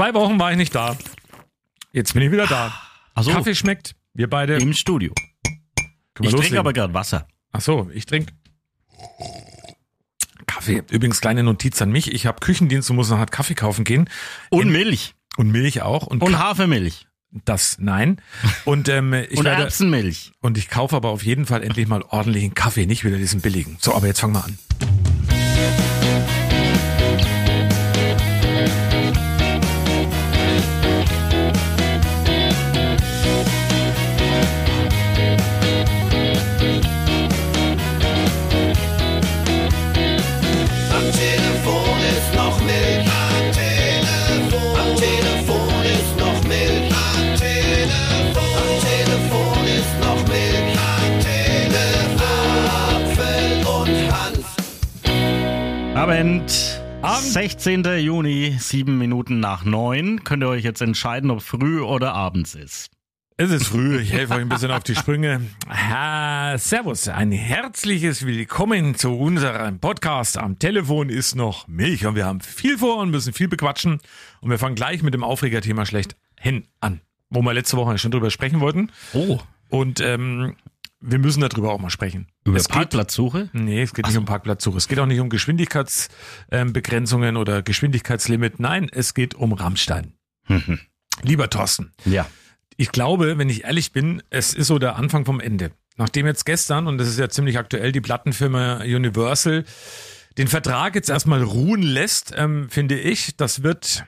[0.00, 0.96] Zwei Wochen war ich nicht da.
[1.92, 2.72] Jetzt bin ich wieder da.
[3.12, 3.32] Ach so.
[3.32, 3.96] Kaffee schmeckt.
[4.14, 4.56] Wir beide.
[4.56, 5.12] Im Studio.
[6.22, 7.28] Ich trinke aber gerade Wasser.
[7.52, 8.32] Ach so, ich trinke
[10.46, 10.82] Kaffee.
[10.90, 12.14] Übrigens kleine Notiz an mich.
[12.14, 14.08] Ich habe Küchendienst und muss nachher Kaffee kaufen gehen.
[14.48, 15.14] Und In- Milch.
[15.36, 16.06] Und Milch auch.
[16.06, 17.06] Und, Und Hafermilch.
[17.44, 18.22] das nein.
[18.64, 20.32] Und ähm, ich und werde, Erbsenmilch.
[20.40, 23.76] und ich kaufe aber auf jeden Fall endlich mal ordentlichen Kaffee, nicht wieder diesen billigen.
[23.82, 24.58] So, aber jetzt fangen wir an.
[56.10, 56.82] Abend.
[57.02, 57.22] Abend.
[57.22, 57.84] 16.
[58.00, 60.24] Juni, sieben Minuten nach neun.
[60.24, 62.90] Könnt ihr euch jetzt entscheiden, ob früh oder abends ist.
[63.36, 65.40] Es ist früh, ich helfe euch ein bisschen auf die Sprünge.
[65.68, 70.36] Ah, servus, ein herzliches Willkommen zu unserem Podcast.
[70.36, 74.00] Am Telefon ist noch Milch und wir haben viel vor und müssen viel bequatschen.
[74.40, 78.10] Und wir fangen gleich mit dem Aufregerthema schlecht hin an, wo wir letzte Woche schon
[78.10, 78.90] drüber sprechen wollten.
[79.12, 79.38] Oh.
[79.68, 80.56] Und ähm,
[81.00, 82.28] wir müssen darüber auch mal sprechen.
[82.44, 83.48] Über es geht, Parkplatzsuche?
[83.52, 84.76] nee, es geht nicht um Parkplatzsuche.
[84.78, 88.60] Es geht auch nicht um Geschwindigkeitsbegrenzungen oder Geschwindigkeitslimit.
[88.60, 90.14] Nein, es geht um Rammstein.
[91.22, 92.26] Lieber Thorsten, Ja.
[92.76, 95.72] ich glaube, wenn ich ehrlich bin, es ist so der Anfang vom Ende.
[95.96, 99.64] Nachdem jetzt gestern, und das ist ja ziemlich aktuell, die Plattenfirma Universal
[100.38, 104.04] den Vertrag jetzt erstmal ruhen lässt, ähm, finde ich, das wird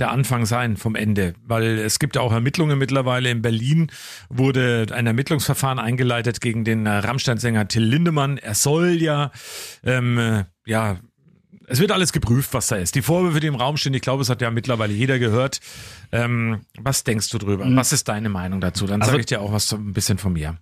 [0.00, 3.30] der Anfang sein vom Ende, weil es gibt ja auch Ermittlungen mittlerweile.
[3.30, 3.92] In Berlin
[4.28, 8.38] wurde ein Ermittlungsverfahren eingeleitet gegen den äh, Rammstein-Sänger Till Lindemann.
[8.38, 9.30] Er soll ja,
[9.84, 10.98] ähm, äh, ja,
[11.66, 12.96] es wird alles geprüft, was da ist.
[12.96, 15.60] Die Vorwürfe, die im Raum stehen, ich glaube, es hat ja mittlerweile jeder gehört.
[16.10, 17.64] Ähm, was denkst du drüber?
[17.76, 18.86] Was ist deine Meinung dazu?
[18.86, 20.56] Dann Also- sage ich dir auch was ein bisschen von mir.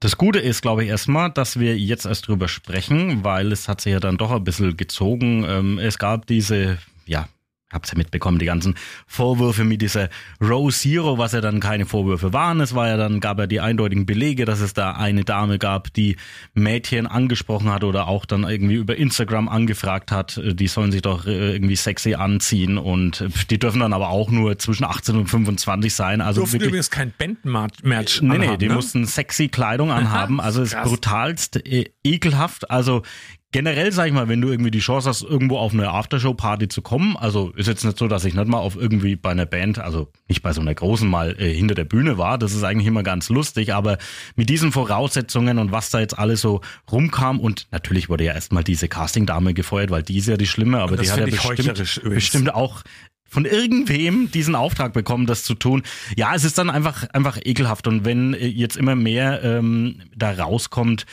[0.00, 3.80] Das Gute ist, glaube ich, erstmal, dass wir jetzt erst drüber sprechen, weil es hat
[3.80, 5.44] sich ja dann doch ein bisschen gezogen.
[5.48, 7.28] Ähm, es gab diese, ja,
[7.72, 8.74] hab's ja mitbekommen, die ganzen
[9.06, 10.08] Vorwürfe mit dieser
[10.40, 12.60] Row Zero, was ja dann keine Vorwürfe waren.
[12.60, 15.92] Es war ja dann, gab ja die eindeutigen Belege, dass es da eine Dame gab,
[15.92, 16.16] die
[16.54, 21.02] Mädchen angesprochen hat oder auch dann irgendwie über Instagram angefragt hat, äh, die sollen sich
[21.02, 25.16] doch äh, irgendwie sexy anziehen und äh, die dürfen dann aber auch nur zwischen 18
[25.16, 26.20] und 25 sein.
[26.20, 28.74] Also Durften wirklich übrigens kein Bandmatch Nee, nee, die ne?
[28.74, 30.40] mussten sexy Kleidung anhaben.
[30.40, 31.60] Also es ist brutalst
[32.04, 32.70] ekelhaft.
[32.70, 33.02] Also
[33.52, 36.82] generell sag ich mal, wenn du irgendwie die Chance hast, irgendwo auf eine Aftershow-Party zu
[36.82, 39.78] kommen, also ist jetzt nicht so, dass ich nicht mal auf irgendwie bei einer Band,
[39.78, 42.38] also nicht bei so einer großen mal äh, hinter der Bühne war.
[42.38, 43.98] Das ist eigentlich immer ganz lustig, aber
[44.34, 48.64] mit diesen Voraussetzungen und was da jetzt alles so rumkam und natürlich wurde ja erstmal
[48.64, 52.54] diese Casting-Dame gefeuert, weil die ist ja die Schlimme, aber die hat ja bestimmt, bestimmt
[52.54, 52.82] auch
[53.28, 55.82] von irgendwem diesen Auftrag bekommen, das zu tun.
[56.16, 60.32] Ja, es ist dann einfach einfach ekelhaft und wenn äh, jetzt immer mehr ähm, da
[60.32, 61.06] rauskommt,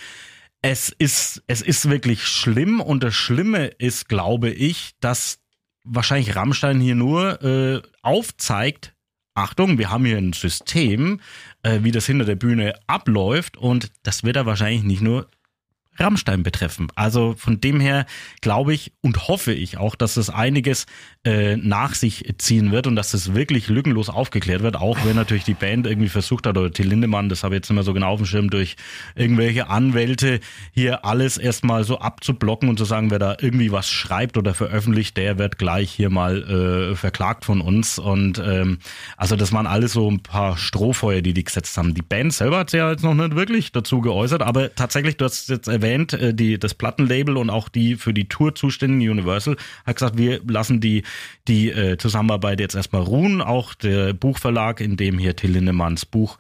[0.62, 5.40] es ist es ist wirklich schlimm und das Schlimme ist, glaube ich, dass
[5.84, 8.94] wahrscheinlich Rammstein hier nur äh, aufzeigt.
[9.36, 11.22] Achtung, wir haben hier ein System,
[11.64, 15.30] äh, wie das hinter der Bühne abläuft und das wird da wahrscheinlich nicht nur
[16.00, 16.88] Rammstein betreffen.
[16.96, 18.06] Also von dem her
[18.42, 20.86] glaube ich und hoffe ich auch, dass es einiges
[21.26, 25.44] äh, nach sich ziehen wird und dass es wirklich lückenlos aufgeklärt wird, auch wenn natürlich
[25.44, 27.94] die Band irgendwie versucht hat, oder Till Lindemann, das habe ich jetzt nicht mehr so
[27.94, 28.78] genau auf dem Schirm, durch
[29.16, 30.40] irgendwelche Anwälte
[30.72, 35.18] hier alles erstmal so abzublocken und zu sagen, wer da irgendwie was schreibt oder veröffentlicht,
[35.18, 38.00] der wird gleich hier mal äh, verklagt von uns.
[38.00, 38.80] Und ähm,
[39.18, 41.94] also das waren alles so ein paar Strohfeuer, die die gesetzt haben.
[41.94, 45.26] Die Band selber hat sich ja jetzt noch nicht wirklich dazu geäußert, aber tatsächlich, du
[45.26, 49.12] hast es jetzt erwähnt, äh, die, das Plattenlabel und auch die für die Tour zuständigen
[49.12, 51.04] Universal hat gesagt, wir lassen die,
[51.48, 53.42] die äh, Zusammenarbeit jetzt erstmal ruhen.
[53.42, 56.38] Auch der Buchverlag, in dem hier Till Lindemanns Buch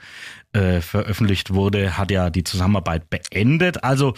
[0.53, 3.83] äh, veröffentlicht wurde, hat ja die Zusammenarbeit beendet.
[3.83, 4.13] Also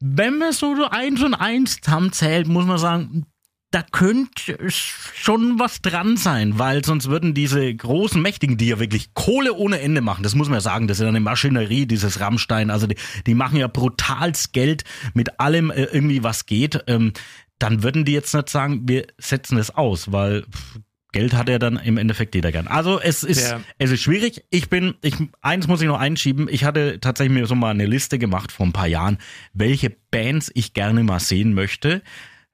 [0.00, 3.26] wenn man so eins und eins zusammenzählt, muss man sagen,
[3.70, 9.14] da könnte schon was dran sein, weil sonst würden diese großen Mächtigen, die ja wirklich
[9.14, 12.18] Kohle ohne Ende machen, das muss man ja sagen, das ist ja eine Maschinerie, dieses
[12.18, 12.96] Rammstein, also die,
[13.26, 14.82] die machen ja brutalst Geld
[15.14, 17.12] mit allem äh, irgendwie, was geht, ähm,
[17.60, 20.80] dann würden die jetzt nicht sagen, wir setzen es aus, weil pff,
[21.12, 22.68] Geld hat ja dann im Endeffekt jeder gern.
[22.68, 24.44] Also es ist, Der- es ist schwierig.
[24.50, 26.48] Ich bin, ich, eins muss ich noch einschieben.
[26.50, 29.18] Ich hatte tatsächlich mir so mal eine Liste gemacht vor ein paar Jahren,
[29.52, 32.02] welche Bands ich gerne mal sehen möchte.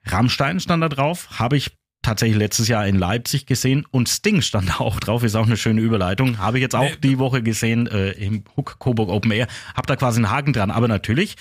[0.07, 1.73] Rammstein stand da drauf, habe ich
[2.03, 5.57] tatsächlich letztes Jahr in Leipzig gesehen und Sting stand da auch drauf, ist auch eine
[5.59, 6.39] schöne Überleitung.
[6.39, 6.97] Habe ich jetzt auch Nee.
[7.03, 10.71] die Woche gesehen äh, im Hook Coburg Open Air, habe da quasi einen Haken dran.
[10.71, 11.37] Aber natürlich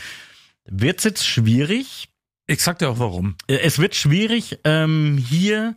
[0.66, 2.10] wird's jetzt schwierig.
[2.48, 3.36] Ich sag dir auch warum.
[3.48, 5.76] Äh, Es wird schwierig, ähm, hier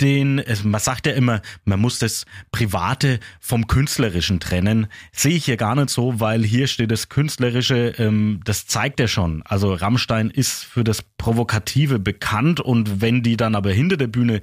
[0.00, 4.88] den, man sagt ja immer, man muss das Private vom Künstlerischen trennen.
[5.10, 9.08] Sehe ich hier gar nicht so, weil hier steht das Künstlerische, ähm, das zeigt er
[9.08, 9.42] schon.
[9.44, 14.42] Also Rammstein ist für das Provokative bekannt und wenn die dann aber hinter der Bühne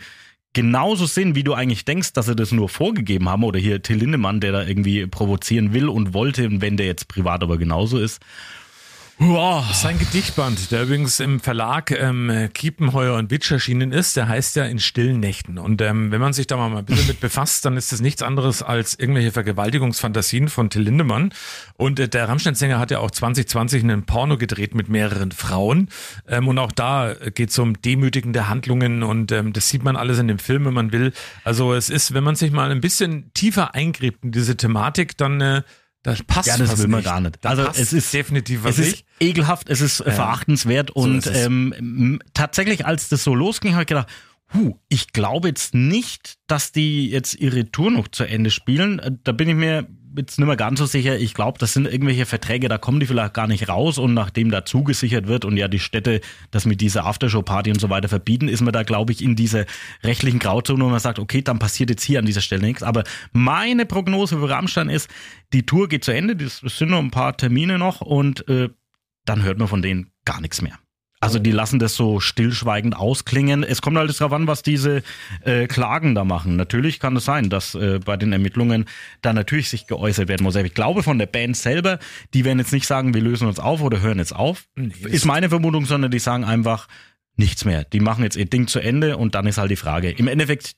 [0.54, 3.98] genauso sind, wie du eigentlich denkst, dass sie das nur vorgegeben haben, oder hier Till
[3.98, 8.22] Lindemann, der da irgendwie provozieren will und wollte, wenn der jetzt privat aber genauso ist.
[9.20, 9.64] Wow.
[9.74, 14.66] Sein Gedichtband, der übrigens im Verlag ähm, Kiepenheuer und Witsch erschienen ist, der heißt ja
[14.66, 15.60] in stillen Nächten.
[15.60, 18.24] Und ähm, wenn man sich da mal ein bisschen mit befasst, dann ist das nichts
[18.24, 21.32] anderes als irgendwelche Vergewaltigungsfantasien von Till Lindemann.
[21.78, 25.90] Und äh, der Rammstein-Sänger hat ja auch 2020 einen Porno gedreht mit mehreren Frauen.
[26.28, 30.18] Ähm, und auch da geht es um demütigende Handlungen und ähm, das sieht man alles
[30.18, 31.14] in dem Film, wenn man will.
[31.44, 35.40] Also es ist, wenn man sich mal ein bisschen tiefer eingräbt in diese Thematik, dann
[35.40, 35.62] äh,
[36.04, 37.06] das passt Ja, das will man nicht.
[37.06, 37.38] gar nicht.
[37.42, 39.06] Da Also es ist definitiv was es ist nicht.
[39.20, 43.88] ekelhaft, es ist äh, verachtenswert und ist ähm, tatsächlich, als das so losging, habe ich
[43.88, 44.10] gedacht,
[44.54, 49.00] huh, ich glaube jetzt nicht, dass die jetzt ihre Tour noch zu Ende spielen.
[49.00, 51.18] Äh, Da bin ich mir jetzt nicht mehr ganz so sicher.
[51.18, 54.52] Ich glaube, das sind irgendwelche Verträge, da kommen die vielleicht gar nicht raus und nachdem
[54.52, 56.22] da zugesichert wird und ja die Städte
[56.52, 59.66] das mit dieser Aftershow-Party und so weiter verbieten, ist man da, glaube ich, in dieser
[60.04, 62.84] rechtlichen Grauzone, wo man sagt, okay, dann passiert jetzt hier an dieser Stelle nichts.
[62.84, 65.10] Aber meine Prognose für Rammstein ist,
[65.54, 68.70] die Tour geht zu Ende, es sind noch ein paar Termine noch und äh,
[69.26, 70.78] dann hört man von denen gar nichts mehr.
[71.24, 73.64] Also die lassen das so stillschweigend ausklingen.
[73.64, 75.04] Es kommt alles darauf an, was diese
[75.46, 76.58] äh, Klagen da machen.
[76.58, 78.84] Natürlich kann es sein, dass äh, bei den Ermittlungen
[79.22, 80.58] da natürlich sich geäußert werden muss.
[80.58, 82.00] Aber ich glaube von der Band selber,
[82.34, 84.66] die werden jetzt nicht sagen, wir lösen uns auf oder hören jetzt auf.
[84.76, 86.90] ist meine Vermutung, sondern die sagen einfach
[87.38, 87.86] nichts mehr.
[87.86, 90.12] Die machen jetzt ihr Ding zu Ende und dann ist halt die Frage.
[90.12, 90.74] Im Endeffekt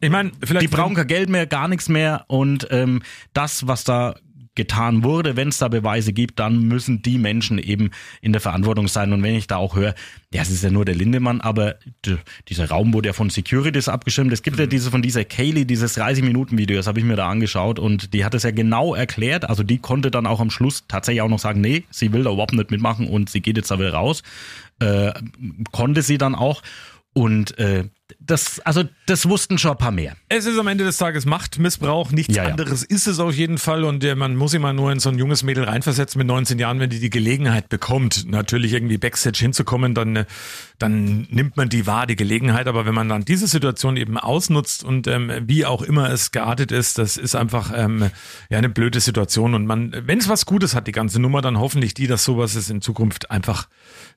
[0.00, 3.02] Ich meine, vielleicht die brauchen kein Geld mehr, gar nichts mehr und ähm,
[3.34, 4.14] das, was da
[4.60, 8.88] getan wurde, wenn es da Beweise gibt, dann müssen die Menschen eben in der Verantwortung
[8.88, 9.10] sein.
[9.14, 9.94] Und wenn ich da auch höre,
[10.34, 11.76] ja, es ist ja nur der Lindemann, aber
[12.46, 14.30] dieser Raum wurde ja von Securities abgeschirmt.
[14.34, 17.78] Es gibt ja diese von dieser Kaylee, dieses 30-Minuten-Video, das habe ich mir da angeschaut
[17.78, 19.48] und die hat es ja genau erklärt.
[19.48, 22.30] Also die konnte dann auch am Schluss tatsächlich auch noch sagen, nee, sie will da
[22.30, 24.22] überhaupt nicht mitmachen und sie geht jetzt da wieder raus.
[24.78, 25.14] Äh,
[25.72, 26.62] konnte sie dann auch.
[27.14, 27.84] Und äh,
[28.18, 30.16] das, also das wussten schon ein paar mehr.
[30.28, 32.50] Es ist am Ende des Tages Machtmissbrauch, nichts Ja, ja.
[32.50, 35.18] anderes ist es auf jeden Fall und äh, man muss immer nur in so ein
[35.18, 39.94] junges Mädel reinversetzen mit 19 Jahren, wenn die die Gelegenheit bekommt, natürlich irgendwie Backstage hinzukommen,
[39.94, 40.24] dann, äh,
[40.78, 44.84] dann nimmt man die wahr, die Gelegenheit, aber wenn man dann diese Situation eben ausnutzt
[44.84, 48.10] und ähm, wie auch immer es geartet ist, das ist einfach ähm,
[48.50, 51.58] ja eine blöde Situation und man, wenn es was Gutes hat, die ganze Nummer, dann
[51.58, 53.68] hoffentlich die, dass sowas es in Zukunft einfach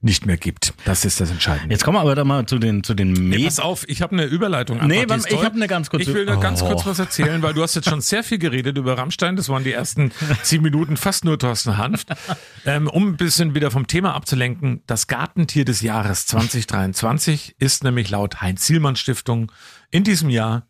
[0.01, 0.73] nicht mehr gibt.
[0.85, 1.73] Das ist das Entscheidende.
[1.73, 3.45] Jetzt kommen wir aber da mal zu den, zu den Nee, Medien.
[3.45, 4.77] pass auf, ich habe eine Überleitung.
[4.79, 5.45] einfach, Nee, ich toll.
[5.45, 6.67] hab eine ganz kurze- Ich will nur ganz Oh.
[6.67, 9.35] kurz was erzählen, weil du hast jetzt schon sehr viel geredet über Rammstein.
[9.35, 10.11] Das waren die ersten
[10.43, 12.07] zehn Minuten fast nur Thorsten Hanft.
[12.65, 18.09] Ähm, um ein bisschen wieder vom Thema abzulenken, das Gartentier des Jahres 2023 ist nämlich
[18.09, 19.51] laut Heinz Zielmann Stiftung
[19.91, 20.67] in diesem Jahr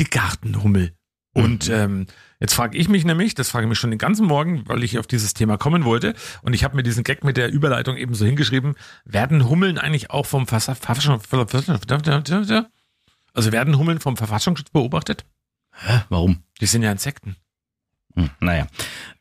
[0.00, 0.92] die Gartenhummel.
[1.32, 2.06] Und ähm,
[2.40, 4.98] jetzt frage ich mich nämlich, das frage ich mich schon den ganzen Morgen, weil ich
[4.98, 6.14] auf dieses Thema kommen wollte.
[6.42, 8.74] Und ich habe mir diesen Gag mit der Überleitung eben so hingeschrieben.
[9.04, 11.20] Werden Hummeln eigentlich auch vom Versa- Verfassung...
[13.32, 15.24] Also werden Hummeln vom Verfassungsschutz beobachtet?
[15.72, 16.00] Hä?
[16.08, 16.42] Warum?
[16.60, 17.36] Die sind ja Insekten.
[18.16, 18.66] Hm, naja.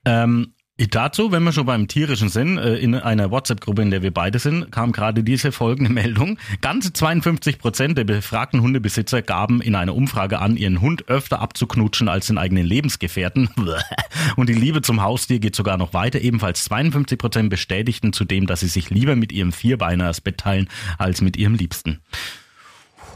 [0.03, 0.55] Ähm,
[0.87, 4.39] dazu, wenn wir schon beim Tierischen sind, äh, in einer WhatsApp-Gruppe, in der wir beide
[4.39, 6.37] sind, kam gerade diese folgende Meldung.
[6.61, 12.07] Ganze 52 Prozent der befragten Hundebesitzer gaben in einer Umfrage an, ihren Hund öfter abzuknutschen
[12.07, 13.50] als den eigenen Lebensgefährten.
[14.38, 16.21] Und die Liebe zum Haustier geht sogar noch weiter.
[16.21, 20.69] Ebenfalls 52 Prozent bestätigten zudem, dass sie sich lieber mit ihrem Vierbeiner das Bett teilen,
[20.98, 22.00] als mit ihrem Liebsten.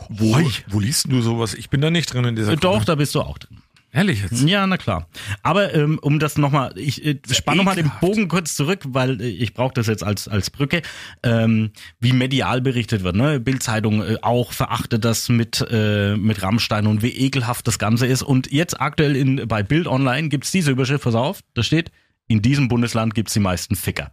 [0.10, 1.54] Wo, wo liest du sowas?
[1.54, 2.86] Ich bin da nicht drin in dieser Äh, Doch, Gruppe.
[2.86, 3.58] da bist du auch drin.
[3.94, 4.42] Ehrlich jetzt?
[4.48, 5.08] Ja, na klar.
[5.44, 7.92] Aber ähm, um das nochmal, ich äh, spann nochmal den.
[8.02, 10.82] Bogen kurz zurück, weil äh, ich brauche das jetzt als als Brücke,
[11.22, 13.16] ähm, wie medial berichtet wird.
[13.16, 13.40] Ne?
[13.40, 18.24] Bildzeitung äh, auch verachtet das mit äh, mit Rammstein und wie ekelhaft das Ganze ist.
[18.24, 21.92] Und jetzt aktuell in bei Bild Online gibt's diese Überschrift, pass auf, da steht:
[22.28, 24.12] In diesem Bundesland gibt's die meisten Ficker.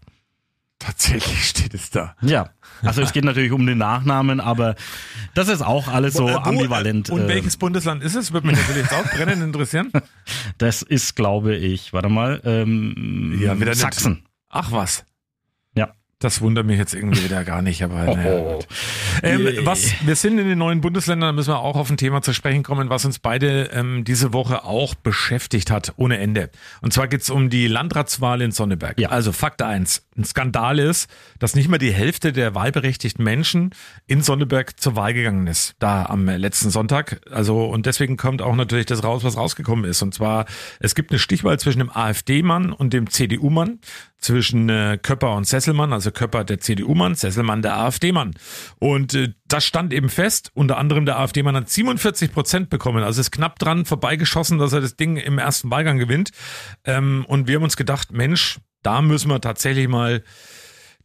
[0.81, 2.17] Tatsächlich steht es da.
[2.23, 2.49] Ja,
[2.83, 4.75] also es geht natürlich um den Nachnamen, aber
[5.35, 7.11] das ist auch alles so Äh, wo, ambivalent.
[7.11, 8.33] äh, Und äh, welches Bundesland ist es?
[8.33, 9.93] Würde mich natürlich jetzt auch brennend interessieren.
[10.59, 13.81] das ist, glaube ich, warte mal, ähm, Ja, wieder nicht.
[13.81, 14.25] Sachsen.
[14.49, 15.05] Ach was.
[16.23, 18.55] Das wundert mich jetzt irgendwie wieder gar nicht, aber naja, Oh.
[18.57, 18.69] gut.
[19.23, 22.21] Ähm, was, wir sind in den neuen Bundesländern, da müssen wir auch auf ein Thema
[22.21, 26.51] zu sprechen kommen, was uns beide ähm, diese Woche auch beschäftigt hat, ohne Ende.
[26.83, 29.01] Und zwar geht's um die Landratswahl in Sonneberg.
[29.01, 29.09] Ja.
[29.09, 33.71] Also Fakt eins: ein Skandal ist, dass nicht mal die Hälfte der wahlberechtigten Menschen
[34.07, 37.23] in Sonneberg zur Wahl gegangen ist, da am letzten Sonntag.
[37.31, 40.03] Also und deswegen kommt auch natürlich das raus, was rausgekommen ist.
[40.03, 40.45] Und zwar,
[40.81, 43.79] es gibt eine Stichwahl zwischen dem AfD-Mann und dem CDU-Mann,
[44.21, 48.35] zwischen äh, Köpper und Sesselmann, also Köpper der CDU-Mann, Sesselmann der AfD-Mann.
[48.79, 53.21] Und äh, das stand eben fest, unter anderem der AfD-Mann hat 47 Prozent bekommen, also
[53.21, 56.31] ist knapp dran vorbeigeschossen, dass er das Ding im ersten Wahlgang gewinnt.
[56.85, 60.23] Ähm, und wir haben uns gedacht, Mensch, da müssen wir tatsächlich mal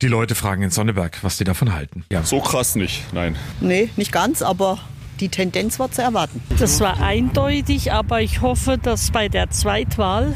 [0.01, 2.03] die Leute fragen in Sonneberg, was die davon halten.
[2.11, 2.23] Ja.
[2.23, 3.35] So krass nicht, nein.
[3.61, 4.79] Nee, nicht ganz, aber
[5.19, 6.41] die Tendenz war zu erwarten.
[6.59, 10.35] Das war eindeutig, aber ich hoffe, dass bei der Zweitwahl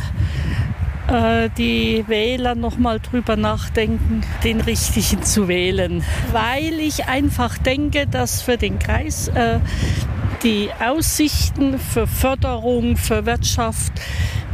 [1.11, 8.07] äh, die Wähler noch mal drüber nachdenken, den richtigen zu wählen, weil ich einfach denke,
[8.07, 9.59] dass für den Kreis äh,
[10.43, 13.91] die Aussichten für Förderung, für Wirtschaft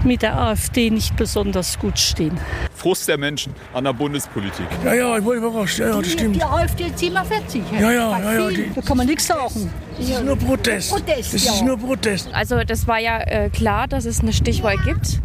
[0.03, 2.37] mit der AfD nicht besonders gut stehen.
[2.75, 4.67] Frust der Menschen an der Bundespolitik.
[4.83, 5.79] Ja, ja, ich war überrascht.
[5.79, 6.35] Ja, ja, das stimmt.
[6.35, 7.61] Die AfD 47.
[7.79, 8.55] Ja, ja, Bei ja, ja, vielen.
[8.69, 9.69] die- Da kann man nichts sagen.
[9.97, 10.91] Das ist nur Protest.
[10.91, 11.53] Protest, Das ja.
[11.53, 12.29] ist nur Protest.
[12.33, 15.21] Also das war ja äh, klar, dass es eine Stichwahl gibt.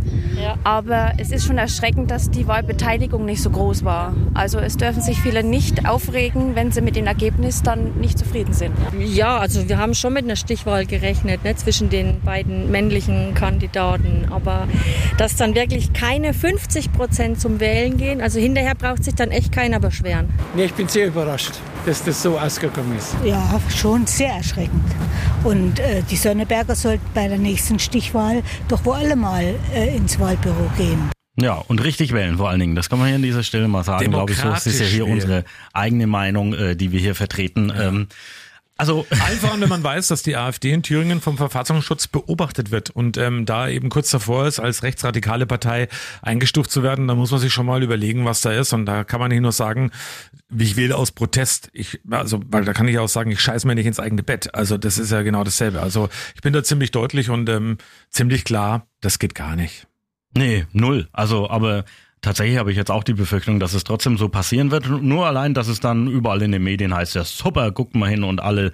[0.65, 4.15] Aber es ist schon erschreckend, dass die Wahlbeteiligung nicht so groß war.
[4.35, 8.53] Also es dürfen sich viele nicht aufregen, wenn sie mit dem Ergebnis dann nicht zufrieden
[8.53, 8.75] sind.
[8.99, 14.29] Ja, also wir haben schon mit einer Stichwahl gerechnet ne, zwischen den beiden männlichen Kandidaten.
[14.31, 14.67] Aber
[15.19, 19.53] dass dann wirklich keine 50 Prozent zum Wählen gehen, also hinterher braucht sich dann echt
[19.53, 20.29] keiner beschweren.
[20.55, 21.53] Nee, ich bin sehr überrascht,
[21.87, 23.15] dass das so ausgegangen ist.
[23.25, 24.60] Ja, schon sehr erschreckend.
[25.45, 30.19] Und äh, die Sonneberger sollten bei der nächsten Stichwahl doch wohl alle mal äh, ins
[30.19, 31.11] Wahlbüro gehen.
[31.41, 32.75] Ja, und richtig wählen vor allen Dingen.
[32.75, 34.39] Das kann man hier an dieser Stelle mal sagen, glaube ich.
[34.39, 37.73] So, es ist ja hier Demokratisch unsere eigene Meinung, äh, die wir hier vertreten.
[37.79, 38.09] Ähm,
[38.81, 43.17] also Einfach, wenn man weiß, dass die AfD in Thüringen vom Verfassungsschutz beobachtet wird und
[43.17, 45.89] ähm, da eben kurz davor ist, als rechtsradikale Partei
[46.23, 48.73] eingestuft zu werden, da muss man sich schon mal überlegen, was da ist.
[48.73, 49.91] Und da kann man nicht nur sagen,
[50.49, 51.69] wie ich wähle aus Protest.
[51.73, 54.55] Ich, also, weil da kann ich auch sagen, ich scheiß mir nicht ins eigene Bett.
[54.55, 55.81] Also das ist ja genau dasselbe.
[55.81, 57.79] Also ich bin da ziemlich deutlich und ähm,
[58.11, 59.87] ziemlich klar, das geht gar nicht.
[60.37, 61.09] Nee, null.
[61.13, 61.85] Also, aber
[62.23, 64.89] tatsächlich habe ich jetzt auch die Befürchtung, dass es trotzdem so passieren wird.
[64.89, 68.25] Nur allein, dass es dann überall in den Medien heißt, ja super, guck mal hin
[68.25, 68.73] und alle.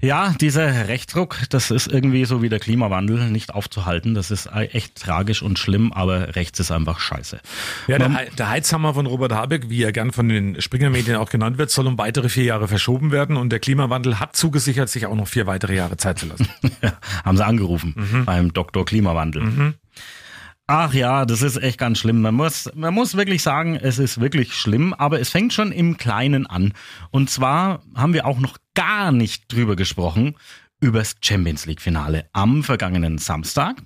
[0.00, 4.14] Ja, dieser Rechtsruck, das ist irgendwie so wie der Klimawandel nicht aufzuhalten.
[4.14, 7.40] Das ist echt tragisch und schlimm, aber rechts ist einfach scheiße.
[7.88, 11.58] Ja, der, der Heizhammer von Robert Habeck, wie er gern von den Springer-Medien auch genannt
[11.58, 15.16] wird, soll um weitere vier Jahre verschoben werden und der Klimawandel hat zugesichert, sich auch
[15.16, 16.48] noch vier weitere Jahre Zeit zu lassen.
[17.24, 19.74] Haben sie angerufen beim Doktor Klimawandel.
[20.70, 22.20] Ach ja, das ist echt ganz schlimm.
[22.20, 25.96] Man muss, man muss wirklich sagen, es ist wirklich schlimm, aber es fängt schon im
[25.96, 26.74] Kleinen an.
[27.10, 30.36] Und zwar haben wir auch noch gar nicht drüber gesprochen,
[30.78, 33.76] übers Champions League Finale am vergangenen Samstag.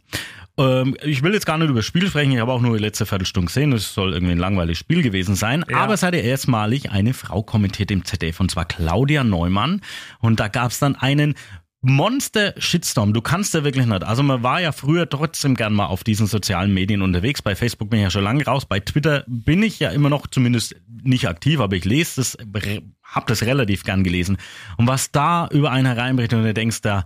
[0.59, 2.83] Ähm, ich will jetzt gar nicht über das Spiel sprechen, ich habe auch nur die
[2.83, 5.65] letzte Viertelstunde gesehen, es soll irgendwie ein langweiliges Spiel gewesen sein.
[5.71, 5.79] Ja.
[5.79, 9.83] Aber es hatte erstmalig eine Frau kommentiert im ZDF und zwar Claudia Neumann.
[10.19, 11.37] Und da gab es dann einen
[11.85, 13.13] Monster Shitstorm.
[13.13, 14.05] Du kannst ja wirklich nicht.
[14.05, 17.43] Also man war ja früher trotzdem gern mal auf diesen sozialen Medien unterwegs.
[17.43, 18.67] Bei Facebook bin ich ja schon lange raus.
[18.67, 22.39] Bei Twitter bin ich ja immer noch zumindest nicht aktiv, aber ich lese das,
[23.03, 24.37] hab das relativ gern gelesen.
[24.77, 27.05] Und was da über einen hereinbricht und du denkst da,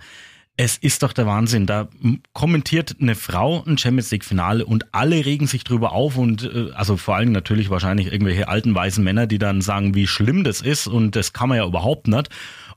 [0.59, 1.67] es ist doch der Wahnsinn.
[1.67, 1.89] Da
[2.33, 6.71] kommentiert eine Frau ein Champions League Finale und alle regen sich drüber auf und äh,
[6.73, 10.63] also vor allem natürlich wahrscheinlich irgendwelche alten weißen Männer, die dann sagen, wie schlimm das
[10.63, 12.31] ist und das kann man ja überhaupt nicht.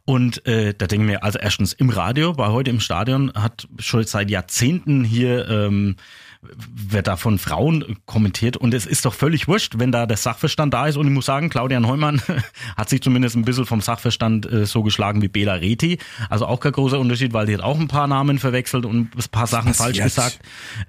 [0.09, 3.67] Und äh, da denke ich mir, also erstens im Radio, bei heute im Stadion hat
[3.77, 5.97] schon seit Jahrzehnten hier ähm,
[6.41, 10.73] wird da von Frauen kommentiert und es ist doch völlig wurscht, wenn da der Sachverstand
[10.73, 10.95] da ist.
[10.95, 12.21] Und ich muss sagen, Claudia Neumann
[12.77, 16.61] hat sich zumindest ein bisschen vom Sachverstand äh, so geschlagen wie Bela Reti, also auch
[16.61, 19.73] kein großer Unterschied, weil die hat auch ein paar Namen verwechselt und ein paar Sachen
[19.73, 20.39] falsch gesagt.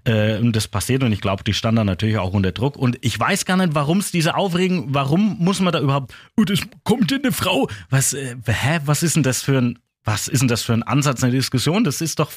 [0.05, 2.77] Äh, und das passiert und ich glaube, die stand da natürlich auch unter Druck.
[2.77, 6.45] Und ich weiß gar nicht, warum es diese Aufregung, warum muss man da überhaupt, oh,
[6.45, 10.29] das kommt in eine Frau, was, äh, hä, was ist denn das für ein, was
[10.29, 11.85] ist denn das für ein Ansatz in der Diskussion?
[11.85, 12.31] Das ist doch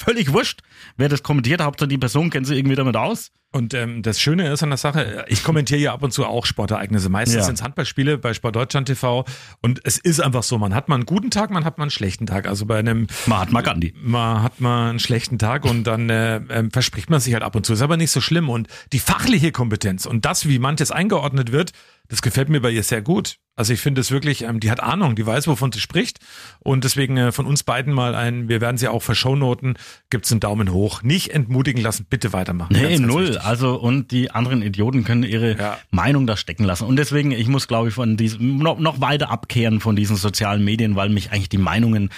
[0.00, 0.60] völlig wurscht,
[0.96, 3.30] wer das kommentiert, Hauptsache die Person kennt sich irgendwie damit aus.
[3.52, 6.46] Und ähm, das Schöne ist an der Sache, ich kommentiere ja ab und zu auch
[6.46, 7.08] Sportereignisse.
[7.08, 7.42] Meistens Ja.
[7.42, 9.24] sind es Handballspiele bei Sportdeutschland TV.
[9.60, 11.90] Und es ist einfach so, man hat mal einen guten Tag, man hat mal einen
[11.90, 12.46] schlechten Tag.
[12.46, 13.92] Also bei einem Mahatma Gandhi.
[14.00, 17.56] man hat mal einen schlechten Tag und dann äh, ähm, verspricht man sich halt ab
[17.56, 17.72] und zu.
[17.72, 18.48] Ist aber nicht so schlimm.
[18.48, 21.72] Und die fachliche Kompetenz und das, wie manches eingeordnet wird,
[22.10, 23.36] das gefällt mir bei ihr sehr gut.
[23.56, 26.18] Also ich finde es wirklich, ähm, die hat Ahnung, die weiß, wovon sie spricht.
[26.58, 29.74] Und deswegen äh, von uns beiden mal ein, wir werden sie auch verschonoten,
[30.10, 31.02] gibt's einen Daumen hoch.
[31.02, 32.72] Nicht entmutigen lassen, bitte weitermachen.
[32.74, 33.22] Nee, Ganz, ganz null.
[33.28, 33.42] wichtig.
[33.42, 35.78] Also und die anderen Idioten können ihre Ja.
[35.90, 36.84] Meinung da stecken lassen.
[36.84, 40.64] Und deswegen, ich muss, glaube ich, von diesem noch, noch weiter abkehren von diesen sozialen
[40.64, 42.10] Medien, weil mich eigentlich die Meinungen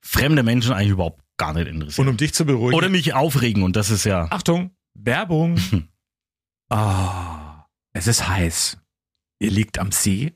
[0.00, 2.08] fremder Menschen eigentlich überhaupt gar nicht Und interessieren.
[2.08, 2.76] um dich zu beruhigen.
[2.76, 4.26] Oder mich aufregen und das ist ja.
[4.30, 5.58] Achtung, Werbung.
[6.68, 8.78] Ah, es ist heiß.
[9.38, 10.34] Ihr liegt am See.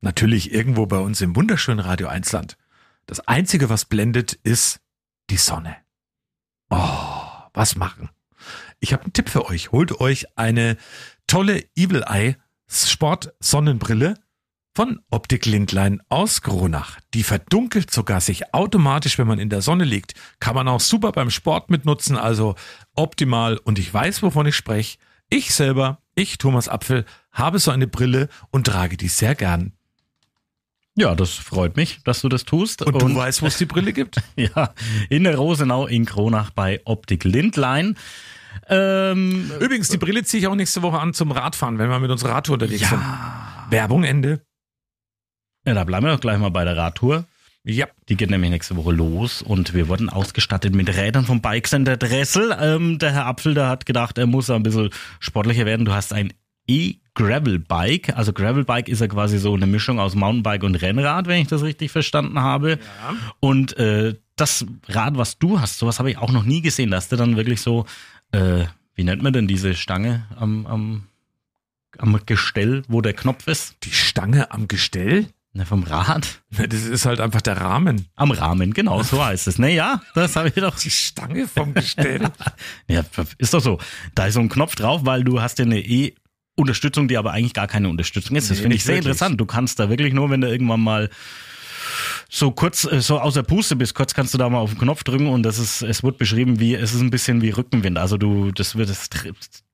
[0.00, 2.56] Natürlich irgendwo bei uns im wunderschönen Radio 1 Land.
[3.06, 4.80] Das einzige, was blendet, ist
[5.30, 5.76] die Sonne.
[6.70, 8.10] Oh, was machen?
[8.80, 9.72] Ich habe einen Tipp für euch.
[9.72, 10.76] Holt euch eine
[11.26, 12.36] tolle Evil Eye
[12.68, 14.14] Sport-Sonnenbrille
[14.74, 17.00] von Optik Lindlein aus Gronach.
[17.14, 20.12] Die verdunkelt sogar sich automatisch, wenn man in der Sonne liegt.
[20.38, 22.54] Kann man auch super beim Sport mitnutzen, also
[22.94, 23.56] optimal.
[23.56, 24.98] Und ich weiß, wovon ich spreche.
[25.30, 29.72] Ich selber, ich Thomas Apfel, habe so eine Brille und trage die sehr gern.
[30.96, 32.82] Ja, das freut mich, dass du das tust.
[32.82, 34.20] Und, du weißt, wo es die Brille gibt?
[34.36, 34.74] ja,
[35.08, 37.96] in der Rosenau in Kronach bei Optik Lindlein.
[38.68, 42.10] Ähm, Übrigens, die Brille ziehe ich auch nächste Woche an zum Radfahren, wenn wir mit
[42.10, 42.88] unserer Radtour unterwegs Ja.
[42.88, 43.02] sind.
[43.70, 44.40] Werbung Ende.
[45.64, 47.26] ja, da bleiben wir doch gleich mal bei der Radtour.
[47.68, 47.86] Ja.
[48.08, 51.98] Die geht nämlich nächste Woche los und wir wurden ausgestattet mit Rädern vom Bike Center
[51.98, 52.56] Dressel.
[52.58, 54.88] Ähm, der Herr Apfel, der hat gedacht, er muss ein bisschen
[55.20, 55.84] sportlicher werden.
[55.84, 56.32] Du hast ein
[56.66, 58.16] E-Gravel-Bike.
[58.16, 61.62] Also Gravel-Bike ist ja quasi so eine Mischung aus Mountainbike und Rennrad, wenn ich das
[61.62, 62.78] richtig verstanden habe.
[63.40, 66.90] Und äh, das Rad, was du hast, sowas habe ich auch noch nie gesehen.
[66.90, 67.84] Da hast du dann wirklich so,
[68.32, 71.06] äh, wie nennt man denn diese Stange am, am,
[71.98, 73.76] am Gestell, wo der Knopf ist?
[73.82, 75.26] Die Stange am Gestell?
[75.58, 76.40] Na, vom Rad?
[76.56, 78.06] Das ist halt einfach der Rahmen.
[78.14, 79.58] Am Rahmen, genau, so heißt es.
[79.58, 80.78] Naja, das habe ich doch.
[80.78, 82.30] Die Stange vom Gestell.
[82.88, 83.02] Ja,
[83.38, 83.78] ist doch so.
[84.14, 87.54] Da ist so ein Knopf drauf, weil du hast ja eine E-Unterstützung, die aber eigentlich
[87.54, 88.50] gar keine Unterstützung ist.
[88.50, 89.06] Das Nee, finde ich sehr wirklich.
[89.06, 89.40] interessant.
[89.40, 91.10] Du kannst da wirklich nur, wenn du irgendwann mal
[92.30, 95.02] so kurz, äh, so außer Puste bist, kurz kannst du da mal auf den Knopf
[95.02, 97.98] drücken und das ist, es wird beschrieben wie, es ist ein bisschen wie Rückenwind.
[97.98, 99.08] Also du, das wird, es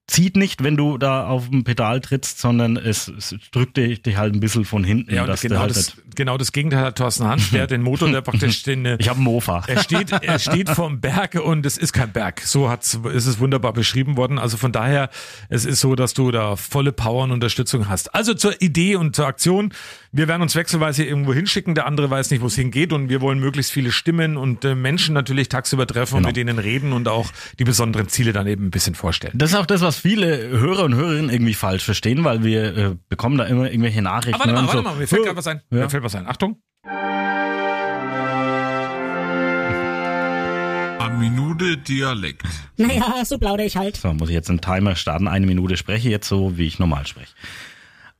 [0.06, 4.16] zieht nicht, wenn du da auf dem Pedal trittst, sondern es, es drückt dich, dich
[4.18, 5.14] halt ein bisschen von hinten.
[5.14, 7.50] Ja, und genau, halt das, genau das Gegenteil hat Thorsten Hans.
[7.50, 9.64] Der hat den Motor, der praktisch den, äh, ich habe einen Mofa.
[9.66, 12.42] er steht, er steht vom Berg und es ist kein Berg.
[12.42, 14.38] So hat's, ist es wunderbar beschrieben worden.
[14.38, 15.08] Also von daher,
[15.48, 18.14] es ist so, dass du da volle Power und Unterstützung hast.
[18.14, 19.72] Also zur Idee und zur Aktion.
[20.12, 21.74] Wir werden uns wechselweise irgendwo hinschicken.
[21.74, 24.74] Der andere weiß nicht, wo es hingeht und wir wollen möglichst viele Stimmen und äh,
[24.74, 26.28] Menschen natürlich tagsüber treffen und Genau.
[26.28, 29.32] mit denen reden und auch die besonderen Ziele dann eben ein bisschen vorstellen.
[29.36, 32.96] Das ist auch das, was viele Hörer und Hörerinnen irgendwie falsch verstehen, weil wir äh,
[33.08, 34.40] bekommen da immer irgendwelche Nachrichten.
[34.40, 34.82] Aber warte mal, warte so.
[34.82, 35.60] mal, mir fällt gerade was ein.
[35.70, 35.78] Ja.
[35.78, 36.26] Mir fällt was ein.
[36.26, 36.60] Achtung.
[40.98, 42.42] Eine Minute Dialekt.
[42.76, 43.96] Naja, so plaudere ich halt.
[43.96, 47.06] So, muss ich jetzt einen Timer starten, eine Minute spreche, jetzt so, wie ich normal
[47.06, 47.32] spreche.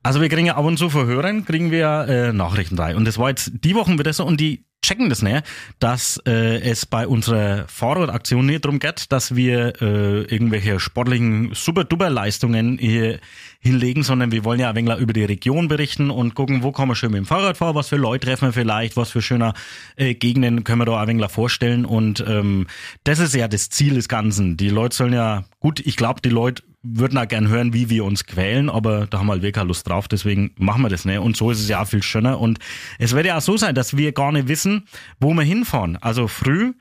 [0.04, 2.96] Also wir kriegen ja ab und zu von Hörern, kriegen wir äh, Nachrichten rein.
[2.96, 5.42] Und das war jetzt die Wochen wieder so und die checken das näher,
[5.78, 12.76] dass äh, es bei unserer Fahrradaktion nicht darum geht, dass wir äh, irgendwelche sportlichen Super-Duper-Leistungen
[12.76, 13.18] hier
[13.60, 16.90] hinlegen, sondern wir wollen ja ein wenig über die Region berichten und gucken, wo kommen
[16.90, 19.54] wir schön mit dem Fahrrad vor, was für Leute treffen wir vielleicht, was für schöner
[19.96, 22.66] äh, Gegenden können wir da ein wenig vorstellen und ähm,
[23.04, 24.58] das ist ja das Ziel des Ganzen.
[24.58, 28.04] Die Leute sollen ja, gut, ich glaube, die Leute würden auch gern hören, wie wir
[28.04, 31.18] uns quälen, aber da haben wir halt wirklich Lust drauf, deswegen machen wir das nicht.
[31.18, 32.38] Und so ist es ja auch viel schöner.
[32.38, 32.58] Und
[32.98, 34.86] es wird ja auch so sein, dass wir gar nicht wissen,
[35.18, 35.96] wo wir hinfahren.
[35.96, 36.74] Also früh,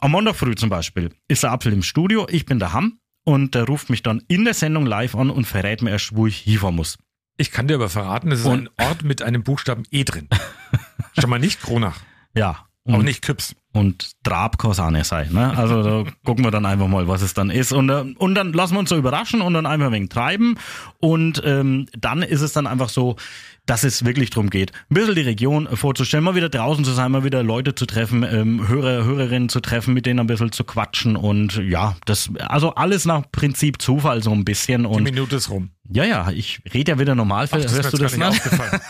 [0.00, 3.64] am Montag früh zum Beispiel, ist der Apfel im Studio, ich bin daheim und der
[3.64, 6.76] ruft mich dann in der Sendung live an und verrät mir erst, wo ich hinfahren
[6.76, 6.98] muss.
[7.36, 10.28] Ich kann dir aber verraten, es ist Und- ein Ort mit einem Buchstaben E drin.
[11.18, 12.00] Schon mal nicht Kronach.
[12.34, 12.66] Ja.
[12.86, 13.54] Auch Und- nicht Küps.
[13.72, 15.32] Und Trab kann es auch nicht sein.
[15.32, 15.56] Ne?
[15.56, 17.72] Also da gucken wir dann einfach mal, was es dann ist.
[17.72, 20.58] Und, äh, und dann lassen wir uns so überraschen und dann einfach ein wenig treiben.
[21.00, 23.16] Und ähm, dann ist es dann einfach so,
[23.64, 27.12] dass es wirklich darum geht, ein bisschen die Region vorzustellen, mal wieder draußen zu sein,
[27.12, 30.64] mal wieder Leute zu treffen, ähm, Hörer, Hörerinnen zu treffen, mit denen ein bisschen zu
[30.64, 35.36] quatschen und ja, das, also alles nach Prinzip Zufall so ein bisschen Die und Minute
[35.36, 35.70] ist rum.
[35.88, 38.42] ja, ja, ich rede ja wieder normal, Ach, das hörst du das gar nicht?
[38.44, 38.80] aufgefallen.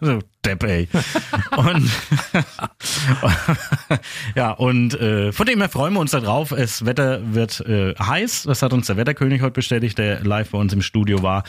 [0.00, 0.88] so, Depp, ey.
[1.56, 1.90] Und,
[4.34, 6.50] ja, und äh, von dem her freuen wir uns da drauf.
[6.50, 8.44] Das Wetter wird äh, heiß.
[8.44, 11.44] Das hat uns der Wetterkönig heute bestätigt, der live bei uns im Studio war.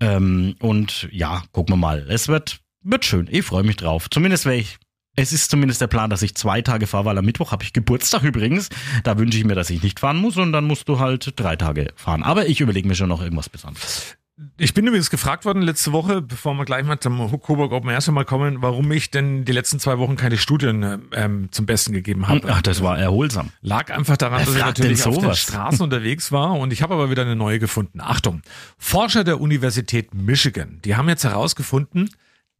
[0.00, 2.06] Ähm, und ja, gucken wir mal.
[2.08, 3.28] Es wird, wird schön.
[3.30, 4.08] Ich freue mich drauf.
[4.10, 4.78] Zumindest wäre ich.
[5.16, 7.72] Es ist zumindest der Plan, dass ich zwei Tage fahre, weil am Mittwoch habe ich
[7.72, 8.68] Geburtstag übrigens.
[9.02, 11.56] Da wünsche ich mir, dass ich nicht fahren muss und dann musst du halt drei
[11.56, 12.22] Tage fahren.
[12.22, 14.16] Aber ich überlege mir schon noch irgendwas Besonderes.
[14.56, 18.00] Ich bin übrigens gefragt worden letzte Woche, bevor wir gleich mal zum Coburg Open Air
[18.12, 22.28] mal kommen, warum ich denn die letzten zwei Wochen keine Studien ähm, zum Besten gegeben
[22.28, 22.48] habe.
[22.48, 23.50] Ach, das war erholsam.
[23.62, 25.34] Lag einfach daran, dass ich natürlich auf den?
[25.34, 28.00] Straßen unterwegs war und ich habe aber wieder eine neue gefunden.
[28.00, 28.42] Achtung,
[28.78, 32.10] Forscher der Universität Michigan, die haben jetzt herausgefunden,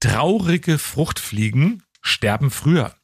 [0.00, 2.94] traurige Fruchtfliegen sterben früher.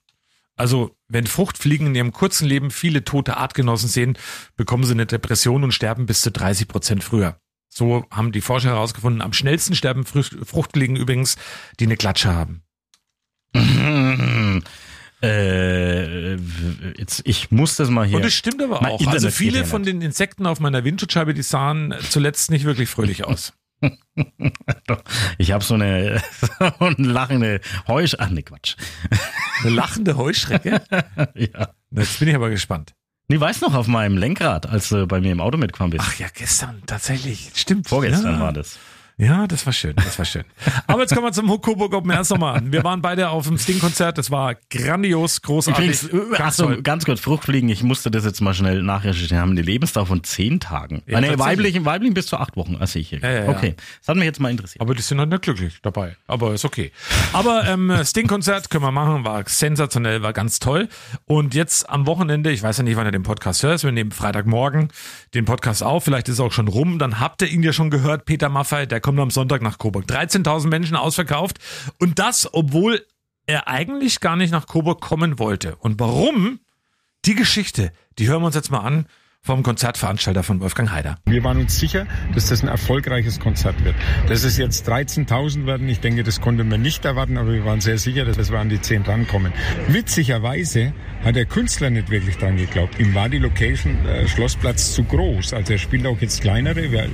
[0.57, 4.19] Also, wenn Fruchtfliegen in ihrem kurzen Leben viele tote Artgenossen sehen,
[4.57, 7.37] bekommen sie eine Depression und sterben bis zu 30 Prozent früher.
[7.75, 9.21] So haben die Forscher herausgefunden.
[9.21, 11.37] Am schnellsten sterben Fruchtfliegen übrigens,
[11.81, 12.63] die eine Klatsche haben.
[15.23, 16.35] Äh,
[16.97, 18.19] jetzt, ich muss das mal hier.
[18.19, 19.01] Und es stimmt aber auch.
[19.01, 23.25] Internet Also viele von den Insekten auf meiner Windschutzscheibe, die sahen zuletzt nicht wirklich fröhlich
[23.25, 23.53] aus.
[25.39, 26.23] Ich habe so eine,
[26.59, 28.15] so eine lachende Heusch.
[28.19, 28.77] Ach nee, Quatsch.
[29.61, 30.81] Eine lachende Heuschrecke?
[31.35, 31.75] ja.
[31.91, 32.95] Jetzt bin ich aber gespannt.
[33.29, 36.05] Nee, weißt noch, auf meinem Lenkrad, als du bei mir im Auto mitgefahren bist.
[36.07, 37.51] Ach ja, gestern tatsächlich.
[37.55, 37.89] Stimmt.
[37.89, 38.41] Vorgestern ja.
[38.41, 38.79] war das.
[39.17, 40.43] Ja, das war schön, das war schön.
[40.89, 42.61] Aber jetzt kommen wir zum Coburg Open Air nochmal.
[42.65, 46.03] Wir waren beide auf dem Sting-Konzert, das war grandios, großartig.
[46.03, 46.83] Übrigens, ganz achso, toll.
[46.83, 49.39] ganz kurz, Fruchtfliegen, ich musste das jetzt mal schnell nachrecherchieren.
[49.41, 51.03] Haben eine Lebensdauer von zehn Tagen.
[51.07, 53.21] Ja, Ja, nee, weiblichen, weiblichen bis zu acht Wochen, als ich hier.
[53.21, 53.49] Ja, ja, ja.
[53.51, 54.81] Okay, das hat mich jetzt mal interessiert.
[54.81, 56.17] Aber die sind halt nicht glücklich dabei.
[56.27, 56.91] Aber ist okay.
[57.33, 60.89] Aber ähm, Sting-Konzert können wir machen, war sensationell, war ganz toll.
[61.27, 64.11] Und jetzt am Wochenende, ich weiß ja nicht, wann ihr den Podcast hört, wir nehmen
[64.11, 64.89] Freitagmorgen
[65.35, 67.91] den Podcast auf, vielleicht ist es auch schon rum, dann habt ihr ihn ja schon
[67.91, 70.07] gehört, Peter Maffay, der kommt am Sonntag nach Coburg.
[70.07, 71.59] 13.000 Menschen ausverkauft.
[72.01, 73.07] Und das, obwohl
[73.47, 75.77] er eigentlich gar nicht nach Coburg kommen wollte.
[75.77, 76.59] Und warum?
[77.27, 79.07] Die Geschichte, die hören wir uns jetzt mal an
[79.45, 81.19] vom Konzertveranstalter von Wolfgang Heider.
[81.27, 83.95] Wir waren uns sicher, dass das ein erfolgreiches Konzert wird.
[84.27, 87.83] Dass es jetzt 13.000 werden, ich denke, das konnte man nicht erwarten, aber wir waren
[87.83, 89.53] sehr sicher, dass wir an die 10 rankommen.
[89.89, 92.99] Witzigerweise hat der Künstler nicht wirklich dran geglaubt.
[92.99, 95.53] Ihm war die Location äh, Schlossplatz zu groß.
[95.53, 96.91] Also er spielt auch jetzt kleinere.
[96.91, 97.09] Wir,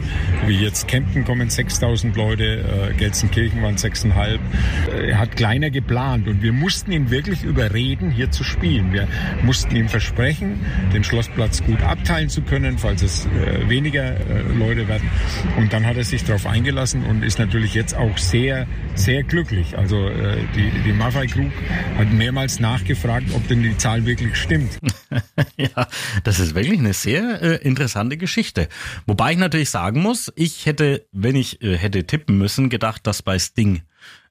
[0.47, 4.39] wie jetzt Kempten kommen 6.000 Leute, äh, Gelsenkirchen waren 6.500.
[4.93, 8.93] Äh, er hat kleiner geplant und wir mussten ihn wirklich überreden, hier zu spielen.
[8.93, 9.09] Wir
[9.43, 10.61] mussten ihm versprechen,
[10.93, 15.09] den Schlossplatz gut abteilen zu können, falls es äh, weniger äh, Leute werden.
[15.57, 19.77] Und dann hat er sich darauf eingelassen und ist natürlich jetzt auch sehr, sehr glücklich.
[19.79, 21.53] Also äh, die, die Maffei Group
[21.97, 24.79] hat mehrmals nachgefragt, ob denn die Zahl wirklich stimmt.
[25.57, 25.89] ja,
[26.25, 28.69] das ist wirklich eine sehr äh, interessante Geschichte.
[29.07, 33.23] Wobei ich natürlich sagen muss, ich hätte, wenn ich äh, hätte tippen müssen, gedacht, dass
[33.23, 33.83] bei Sting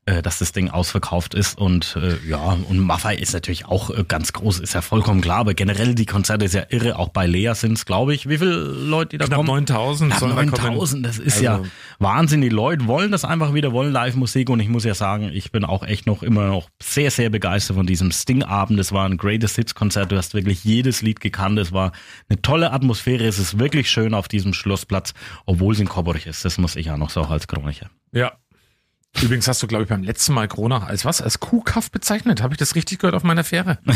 [0.10, 1.58] äh, dass das Ding ausverkauft ist.
[1.58, 5.38] Und äh, ja, und Maffei ist natürlich auch äh, ganz groß, ist ja vollkommen klar,
[5.40, 8.38] aber generell die Konzerte ist ja irre, auch bei Lea sind es, glaube ich, wie
[8.38, 9.48] viele Leute die da Knapp kommen?
[9.66, 10.52] 9000 Knapp sollen da kommen.
[10.74, 11.62] 9000, das ist Also- ja
[12.00, 14.50] Wahnsinn, die Leute wollen das einfach wieder, wollen Live-Musik.
[14.50, 17.76] Und ich muss ja sagen, ich bin auch echt noch immer noch sehr, sehr begeistert
[17.76, 21.72] von diesem Sting-Abend, das war ein Greatest Hits-Konzert, du hast wirklich jedes Lied gekannt, es
[21.72, 21.92] war
[22.30, 25.14] eine tolle Atmosphäre, es ist wirklich schön auf diesem Schlossplatz,
[25.46, 27.90] obwohl es in Coburg ist, das muss ich auch noch sagen als Chroniker.
[28.12, 28.32] Ja.
[29.22, 31.22] Übrigens hast du, glaube ich, beim letzten Mal Kronach als was?
[31.22, 32.42] Als Kuhkaff bezeichnet.
[32.42, 33.80] Habe ich das richtig gehört auf meiner Fähre?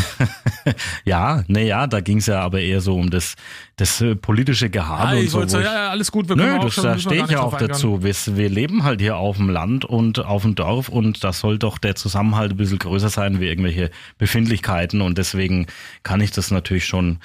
[1.04, 3.34] Ja, naja, da ging es ja aber eher so um das,
[3.76, 5.46] das äh, politische Gehabe Ah, und so.
[5.46, 7.56] sagen, ich- ja, alles gut, wir Nö, auch das, schon- da stehe ich ja auch
[7.58, 8.02] dazu.
[8.02, 11.58] Wir, wir leben halt hier auf dem Land und auf dem Dorf und da soll
[11.58, 15.66] doch der Zusammenhalt ein bisschen größer sein wie irgendwelche Befindlichkeiten und deswegen
[16.02, 17.18] kann ich das natürlich schon,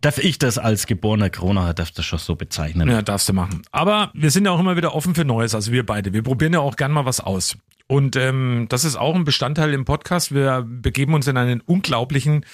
[0.00, 2.88] darf ich das als geborener Kroner, darf das schon so bezeichnen.
[2.88, 3.62] Ja, darfst du machen.
[3.72, 6.12] Aber wir sind ja auch immer wieder offen für Neues, also wir beide.
[6.12, 7.56] Wir probieren ja auch gern mal was aus.
[7.88, 10.34] Und ähm, das ist auch ein Bestandteil im Podcast.
[10.34, 12.44] Wir begeben uns in einen unglaublichen,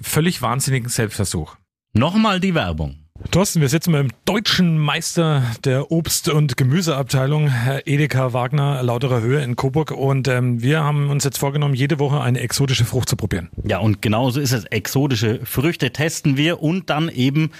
[0.00, 1.56] völlig wahnsinnigen Selbstversuch.
[1.92, 3.07] Nochmal die Werbung.
[3.32, 9.42] Thorsten, wir sitzen beim deutschen Meister der Obst- und Gemüseabteilung, Herr Edeka Wagner, lauterer Höhe
[9.42, 9.90] in Coburg.
[9.90, 13.50] Und ähm, wir haben uns jetzt vorgenommen, jede Woche eine exotische Frucht zu probieren.
[13.64, 14.64] Ja, und genauso ist es.
[14.66, 17.50] Exotische Früchte testen wir und dann eben,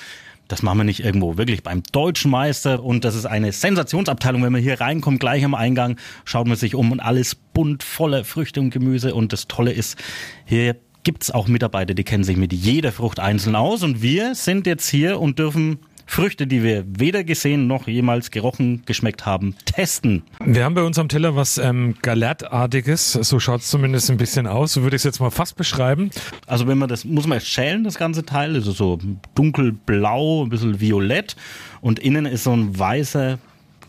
[0.46, 2.82] das machen wir nicht irgendwo, wirklich beim Deutschen Meister.
[2.82, 4.42] Und das ist eine Sensationsabteilung.
[4.44, 8.24] Wenn man hier reinkommt, gleich am Eingang, schaut man sich um und alles bunt voller
[8.24, 9.12] Früchte und Gemüse.
[9.14, 9.98] Und das Tolle ist,
[10.46, 10.76] hier
[11.08, 13.82] gibt's auch Mitarbeiter, die kennen sich mit jeder Frucht einzeln aus.
[13.82, 18.82] Und wir sind jetzt hier und dürfen Früchte, die wir weder gesehen noch jemals gerochen,
[18.84, 20.22] geschmeckt haben, testen.
[20.44, 24.46] Wir haben bei uns am Teller was ähm, Galertartiges, so schaut es zumindest ein bisschen
[24.46, 26.10] aus, so würde ich es jetzt mal fast beschreiben.
[26.46, 28.98] Also wenn man das, muss man schälen, das ganze Teil, also so
[29.34, 31.36] dunkelblau, ein bisschen violett
[31.80, 33.38] und innen ist so ein weißer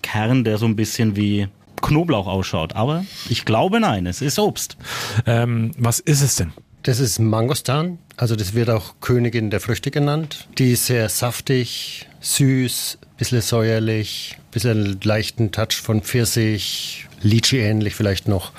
[0.03, 1.49] Kern, der so ein bisschen wie
[1.81, 2.77] Knoblauch ausschaut.
[2.77, 4.77] Aber ich glaube nein, es ist Obst.
[5.25, 6.53] Ähm, was ist es denn?
[6.83, 10.47] Das ist Mangostan, also das wird auch Königin der Früchte genannt.
[10.57, 18.29] Die ist sehr saftig, süß, bisschen säuerlich, bisschen leichten Touch von Pfirsich, Lychee ähnlich vielleicht
[18.29, 18.53] noch.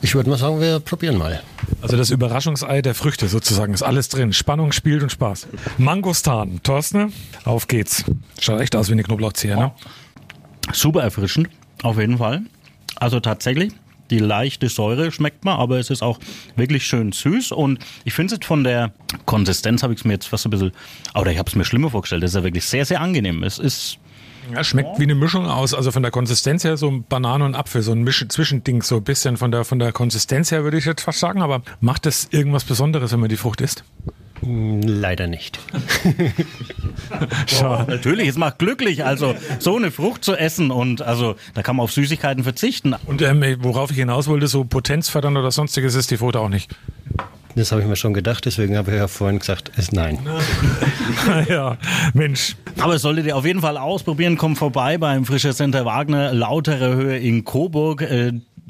[0.00, 1.42] Ich würde mal sagen, wir probieren mal.
[1.82, 4.32] Also das Überraschungsei der Früchte sozusagen ist alles drin.
[4.32, 5.48] Spannung, Spiel und Spaß.
[5.76, 6.60] Mangostan.
[6.62, 7.12] Thorsten,
[7.44, 8.04] auf geht's.
[8.40, 9.72] Schaut echt aus wie eine Knoblauchzehe, ne?
[10.72, 11.48] Super erfrischend,
[11.82, 12.42] auf jeden Fall.
[12.94, 13.72] Also tatsächlich,
[14.10, 16.18] die leichte Säure schmeckt man, aber es ist auch
[16.56, 18.92] wirklich schön süß und ich finde es von der
[19.26, 20.72] Konsistenz habe ich es mir jetzt fast ein bisschen,
[21.14, 23.42] oder ich habe es mir schlimmer vorgestellt, das ist ja wirklich sehr, sehr angenehm.
[23.42, 23.98] Es ist
[24.52, 27.82] Ja, schmeckt wie eine Mischung aus, also von der Konsistenz her so Banane und Apfel,
[27.82, 30.86] so ein Misch Zwischending, so ein bisschen von der, von der Konsistenz her würde ich
[30.86, 33.84] jetzt fast sagen, aber macht das irgendwas Besonderes, wenn man die Frucht isst?
[34.42, 35.58] Leider nicht.
[37.46, 37.84] Schau.
[37.84, 41.84] Natürlich, es macht glücklich, also so eine Frucht zu essen und also da kann man
[41.84, 42.94] auf Süßigkeiten verzichten.
[43.06, 46.74] Und ähm, worauf ich hinaus wollte, so potenzfördern oder sonstiges ist die Frucht auch nicht.
[47.56, 50.18] Das habe ich mir schon gedacht, deswegen habe ich ja vorhin gesagt, ist nein.
[51.48, 51.76] ja,
[52.14, 52.54] Mensch.
[52.78, 56.94] Aber es solltet ihr auf jeden Fall ausprobieren, kommt vorbei beim Frischer Center Wagner, lautere
[56.94, 58.02] Höhe in Coburg.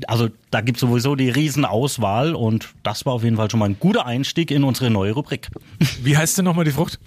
[0.09, 3.69] Also da gibt es sowieso die Riesenauswahl und das war auf jeden Fall schon mal
[3.69, 5.49] ein guter Einstieg in unsere neue Rubrik.
[6.03, 6.99] Wie heißt denn nochmal die Frucht?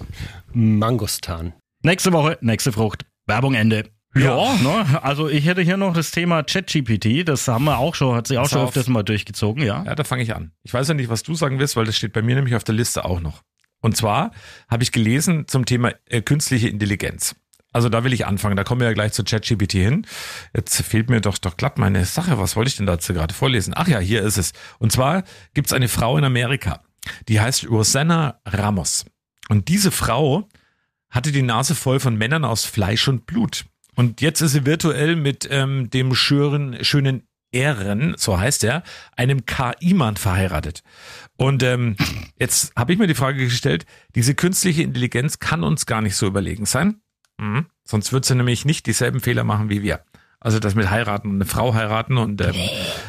[0.53, 1.53] Mangostan.
[1.83, 3.05] Nächste Woche, nächste Frucht.
[3.25, 3.85] Werbung Ende.
[4.15, 5.03] Ja, ne?
[5.03, 8.37] also ich hätte hier noch das Thema ChatGPT, das haben wir auch schon, hat sich
[8.37, 8.69] auch Pass schon auf.
[8.69, 9.83] öfters mal durchgezogen, ja.
[9.83, 10.51] Ja, da fange ich an.
[10.61, 12.63] Ich weiß ja nicht, was du sagen willst, weil das steht bei mir nämlich auf
[12.63, 13.41] der Liste auch noch.
[13.81, 14.31] Und zwar
[14.69, 17.35] habe ich gelesen zum Thema äh, künstliche Intelligenz.
[17.73, 20.07] Also da will ich anfangen, da kommen wir ja gleich zu ChatGPT hin.
[20.55, 22.39] Jetzt fehlt mir doch doch glatt meine Sache.
[22.39, 23.73] Was wollte ich denn dazu gerade vorlesen?
[23.75, 24.53] Ach ja, hier ist es.
[24.79, 26.83] Und zwar gibt es eine Frau in Amerika,
[27.27, 29.05] die heißt Rosanna Ramos.
[29.49, 30.47] Und diese Frau
[31.09, 33.65] hatte die Nase voll von Männern aus Fleisch und Blut.
[33.95, 38.83] Und jetzt ist sie virtuell mit ähm, dem schönen, schönen Ehren, so heißt er,
[39.15, 40.83] einem KI-Mann verheiratet.
[41.37, 41.95] Und ähm,
[42.39, 46.25] jetzt habe ich mir die Frage gestellt, diese künstliche Intelligenz kann uns gar nicht so
[46.25, 47.02] überlegen sein.
[47.43, 47.65] Mhm.
[47.83, 49.99] Sonst wird sie nämlich nicht dieselben Fehler machen wie wir.
[50.39, 52.55] Also das mit heiraten, eine Frau heiraten und ähm,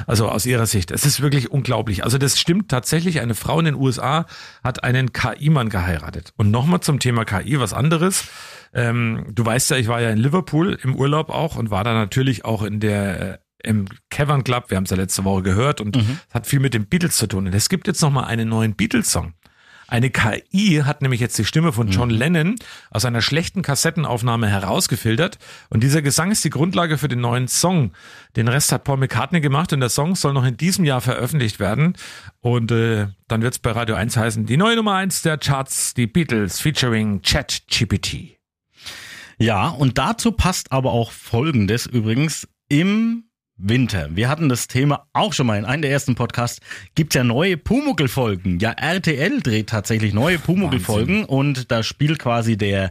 [0.07, 2.05] also aus ihrer Sicht, es ist wirklich unglaublich.
[2.05, 3.20] Also das stimmt tatsächlich.
[3.20, 4.27] Eine Frau in den USA
[4.62, 6.33] hat einen KI-Mann geheiratet.
[6.37, 8.29] Und nochmal zum Thema KI, was anderes.
[8.73, 11.92] Ähm, du weißt ja, ich war ja in Liverpool im Urlaub auch und war da
[11.92, 14.66] natürlich auch in der äh, im Cavern Club.
[14.68, 17.27] Wir haben es ja letzte Woche gehört und es hat viel mit den Beatles zu
[17.27, 17.47] tun.
[17.47, 19.33] Und es gibt jetzt nochmal einen neuen Beatles-Song.
[19.94, 22.57] Eine KI hat nämlich jetzt die Stimme von John Lennon
[22.90, 25.38] aus einer schlechten Kassettenaufnahme herausgefiltert.
[25.70, 27.92] Und dieser Gesang ist die Grundlage für den neuen Song.
[28.35, 31.61] Den Rest hat Paul McCartney gemacht und der Song soll noch in diesem Jahr veröffentlicht
[31.61, 31.96] werden.
[32.40, 35.94] Und äh, dann wird es bei Radio 1 heißen, die neue Nummer 1 der Charts,
[35.94, 38.37] die Beatles featuring ChatGPT.
[39.38, 43.26] Ja, und dazu passt aber auch Folgendes übrigens im
[43.57, 44.09] Winter.
[44.14, 46.61] Wir hatten das Thema auch schon mal in einem der ersten Podcasts.
[46.95, 48.59] Gibt ja neue Pumuckl-Folgen.
[48.59, 52.90] Ja, RTL dreht tatsächlich neue Pumuckl-Folgen und da spielt quasi der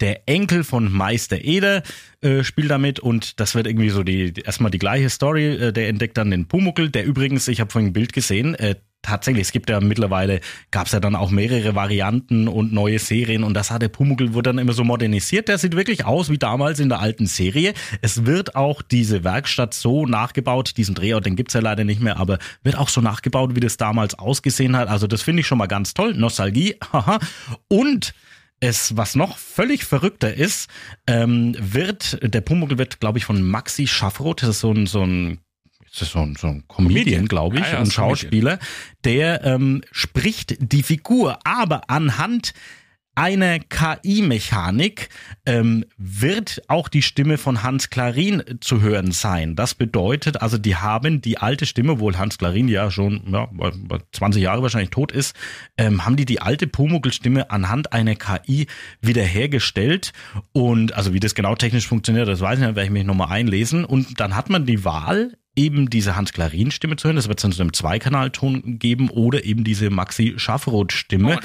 [0.00, 1.82] der Enkel von Meister Eder
[2.22, 5.54] äh, spielt damit und das wird irgendwie so die erstmal die gleiche Story.
[5.54, 8.74] Äh, der entdeckt dann den Pumuckl, der übrigens, ich habe vorhin ein Bild gesehen, äh,
[9.02, 13.44] tatsächlich, es gibt ja mittlerweile, gab es ja dann auch mehrere Varianten und neue Serien
[13.44, 15.48] und das hat der Pumuckl, wurde dann immer so modernisiert.
[15.48, 17.74] Der sieht wirklich aus wie damals in der alten Serie.
[18.00, 22.16] Es wird auch diese Werkstatt so nachgebaut, diesen Drehort, den gibt's ja leider nicht mehr,
[22.16, 24.88] aber wird auch so nachgebaut, wie das damals ausgesehen hat.
[24.88, 26.14] Also das finde ich schon mal ganz toll.
[26.14, 27.18] Nostalgie, haha.
[27.68, 28.14] Und
[28.60, 30.70] es, was noch völlig verrückter ist,
[31.08, 35.02] ähm, wird, der Pumuckl wird, glaube ich, von Maxi Schaffroth, das ist so ein, so
[35.02, 35.40] ein
[35.92, 38.16] das ist so ein, so ein Comedian, glaube ich, Ah ja, ein ist Comedian.
[38.16, 38.58] Schauspieler,
[39.04, 42.54] der ähm, spricht die Figur, aber anhand
[43.14, 45.10] einer KI-Mechanik
[45.44, 49.54] ähm, wird auch die Stimme von Hans Klarin zu hören sein.
[49.54, 53.48] Das bedeutet, also die haben die alte Stimme, wohl Hans Klarin ja schon ja,
[54.12, 55.36] 20 Jahre wahrscheinlich tot ist,
[55.76, 58.66] ähm, haben die die alte Pumuckl-Stimme anhand einer KI
[59.02, 60.12] wiederhergestellt.
[60.52, 63.28] Und also wie das genau technisch funktioniert, das weiß ich nicht, werde ich mich nochmal
[63.30, 63.84] einlesen.
[63.84, 67.16] Und dann hat man die Wahl, eben diese Hans-Klarin-Stimme zu hören.
[67.16, 71.38] Das wird es dann so einem Zweikanalton geben oder eben diese Maxi Schaffroth-Stimme.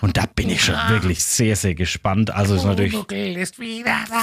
[0.00, 2.30] Und da bin ich schon wirklich sehr, sehr gespannt.
[2.30, 2.96] Also ist natürlich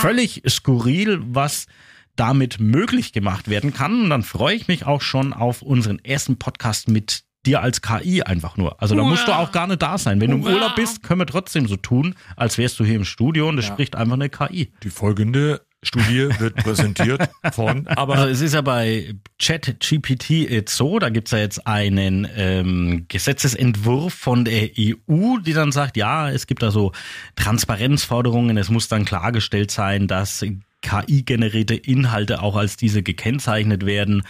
[0.01, 1.67] völlig skurril, was
[2.15, 4.03] damit möglich gemacht werden kann.
[4.03, 8.23] Und dann freue ich mich auch schon auf unseren ersten Podcast mit dir als KI
[8.23, 8.81] einfach nur.
[8.81, 10.19] Also da musst du auch gar nicht da sein.
[10.19, 13.05] Wenn du im Urlaub bist, können wir trotzdem so tun, als wärst du hier im
[13.05, 14.73] Studio und es spricht einfach eine KI.
[14.83, 21.09] Die folgende Studie wird präsentiert von, aber Also es ist ja bei ChatGPT so, da
[21.09, 26.63] gibt's ja jetzt einen ähm, Gesetzesentwurf von der EU, die dann sagt, ja, es gibt
[26.63, 26.93] da so
[27.35, 30.43] Transparenzforderungen, es muss dann klargestellt sein, dass
[30.81, 34.23] KI-generierte Inhalte auch als diese gekennzeichnet werden.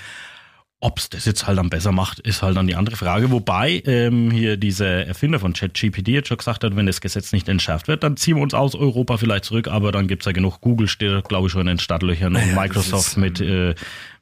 [0.79, 3.31] Ob's das jetzt halt dann besser macht, ist halt dann die andere Frage.
[3.31, 7.49] Wobei ähm, hier dieser Erfinder von ChatGPT jetzt schon gesagt hat, wenn das Gesetz nicht
[7.49, 10.61] entschärft wird, dann ziehen wir uns aus Europa vielleicht zurück, aber dann gibt's ja genug.
[10.61, 13.73] Google steht, glaube ich, schon in den Startlöchern und Naja, das Microsoft ist, mit, äh,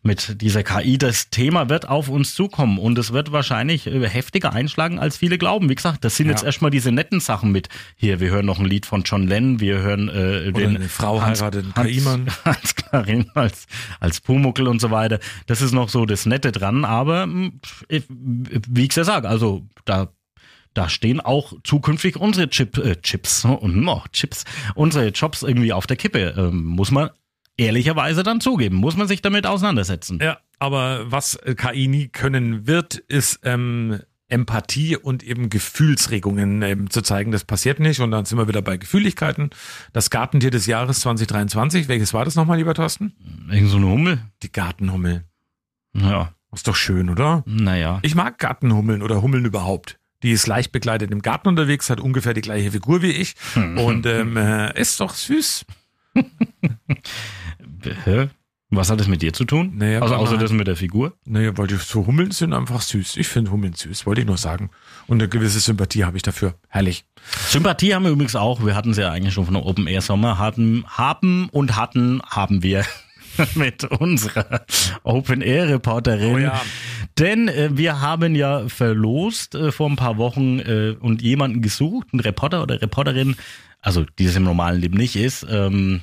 [0.06, 0.98] mit dieser KI.
[0.98, 5.38] Das Thema wird auf uns zukommen und es wird wahrscheinlich äh, heftiger einschlagen, als viele
[5.40, 5.68] glauben.
[5.70, 6.34] Wie gesagt, das sind Ja.
[6.34, 7.70] jetzt erstmal diese netten Sachen mit.
[7.96, 10.90] Hier, wir hören noch ein Lied von John Lennon, wir hören äh, Oder den eine
[10.90, 12.28] Frau Hans- heiratet Hans- KI-Mann.
[12.44, 13.66] als Klarin, als,
[14.00, 15.20] als Pumuckl und so weiter.
[15.48, 17.28] Das ist noch so das Nette dran, aber
[17.90, 20.10] ich- wie ich ja sage, also da
[20.76, 24.44] da stehen auch zukünftig unsere Chip, äh, Chips und noch Chips,
[24.76, 26.36] unsere Jobs irgendwie auf der Kippe.
[26.38, 27.12] Ähm, muss man
[27.58, 30.20] ehrlicherweise dann zugeben, muss man sich damit auseinandersetzen.
[30.22, 36.90] Ja, aber was äh, KI nie können wird, ist ähm, Empathie und eben Gefühlsregungen ähm,
[36.90, 37.32] zu zeigen.
[37.32, 39.52] Das passiert nicht und dann sind wir wieder bei Gefühligkeiten.
[39.94, 43.14] Das Gartentier des Jahres 2023, welches war das nochmal, lieber Thorsten?
[43.52, 44.20] Irgend so eine Hummel?
[44.42, 45.24] Die Gartenhummel.
[45.94, 46.34] Ja.
[46.52, 47.44] Ist doch schön, oder?
[47.46, 48.00] Naja.
[48.02, 50.00] Ich mag Gartenhummeln oder Hummeln überhaupt.
[50.24, 54.06] Die ist leicht begleitet im Garten unterwegs, hat ungefähr die gleiche Figur wie ich und
[54.06, 55.66] ähm, äh, ist doch süß.
[58.06, 58.30] Hä?
[58.72, 59.74] Was hat das mit dir zu tun?
[59.76, 61.14] Naja, also außer das mit der Figur?
[61.24, 63.16] Naja, weil die so Hummeln sind einfach süß.
[63.18, 64.72] Ich finde Hummeln süß, wollte ich nur sagen.
[65.08, 66.56] Und eine gewisse Sympathie habe ich dafür.
[66.68, 67.06] Herrlich.
[67.48, 68.66] Sympathie haben wir übrigens auch.
[68.66, 70.40] Wir hatten sie ja eigentlich schon von der Open Air Sommer.
[70.40, 72.86] Hatten, haben und hatten, haben wir
[73.56, 74.66] mit unserer
[75.04, 76.36] Open Air Reporterin.
[76.36, 76.62] Oh ja.
[77.18, 82.08] Denn äh, wir haben ja verlost äh, vor ein paar Wochen äh, und jemanden gesucht,
[82.12, 83.36] einen Reporter oder Reporterin,
[83.82, 86.02] also die es im normalen Leben nicht ist, ähm,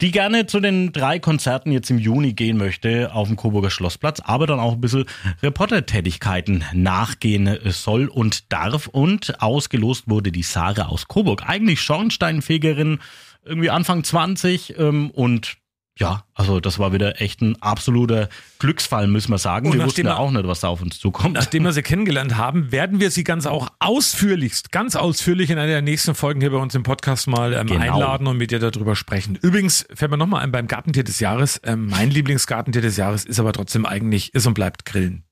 [0.00, 4.18] die gerne zu den drei Konzerten jetzt im Juni gehen möchte auf dem Coburger Schlossplatz,
[4.18, 5.04] aber dann auch ein bisschen
[5.44, 8.88] Reportertätigkeiten nachgehen äh, soll und darf.
[8.88, 11.48] Und ausgelost wurde die Sarah aus Coburg.
[11.48, 12.98] Eigentlich Schornsteinfegerin,
[13.44, 15.56] irgendwie Anfang 20 ähm, und
[15.98, 18.28] ja, also das war wieder echt ein absoluter
[18.58, 19.70] Glücksfall, müssen wir sagen.
[19.70, 21.34] Und wir wussten ja auch nicht, was da auf uns zukommt.
[21.34, 25.68] Nachdem wir sie kennengelernt haben, werden wir sie ganz auch ausführlichst, ganz ausführlich in einer
[25.68, 27.80] der nächsten Folgen hier bei uns im Podcast mal ähm, Genau.
[27.82, 29.36] einladen und mit ihr darüber sprechen.
[29.36, 31.60] Übrigens fällt mir nochmal ein beim Gartentier des Jahres.
[31.64, 35.24] Ähm, mein Lieblingsgartentier des Jahres ist aber trotzdem eigentlich, ist und bleibt Grillen.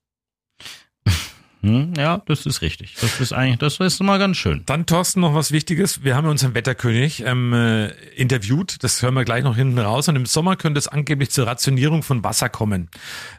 [1.62, 2.94] Hm, ja, das ist richtig.
[3.00, 4.62] Das ist eigentlich, das ist mal ganz schön.
[4.64, 6.02] Dann, Thorsten, noch was Wichtiges.
[6.02, 8.82] Wir haben unseren Wetterkönig ähm, äh, interviewt.
[8.82, 10.08] Das hören wir gleich noch hinten raus.
[10.08, 12.88] Und im Sommer könnte es angeblich zur Rationierung von Wasser kommen.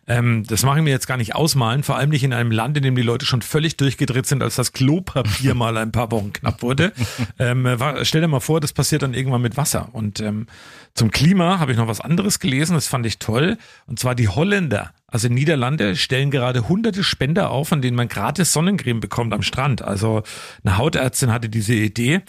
[0.08, 1.82] Ähm, das mache ich mir jetzt gar nicht ausmalen.
[1.82, 4.56] Vor allem nicht in einem Land, in dem die Leute schon völlig durchgedreht sind, als
[4.56, 6.94] das Klopapier mal ein paar Wochen knapp wurde.
[7.40, 9.90] Ähm, äh, war, stell dir mal vor, das passiert dann irgendwann mit Wasser.
[9.94, 10.46] Und ähm,
[10.94, 12.76] zum Klima habe ich noch was anderes gelesen.
[12.76, 13.58] Das fand ich toll.
[13.88, 14.94] Und zwar die Holländer.
[15.12, 19.82] Also Niederlande stellen gerade hunderte Spender auf, an denen man gratis Sonnencreme bekommt am Strand.
[19.82, 20.24] Also
[20.64, 22.22] eine Hautärztin hatte diese Idee.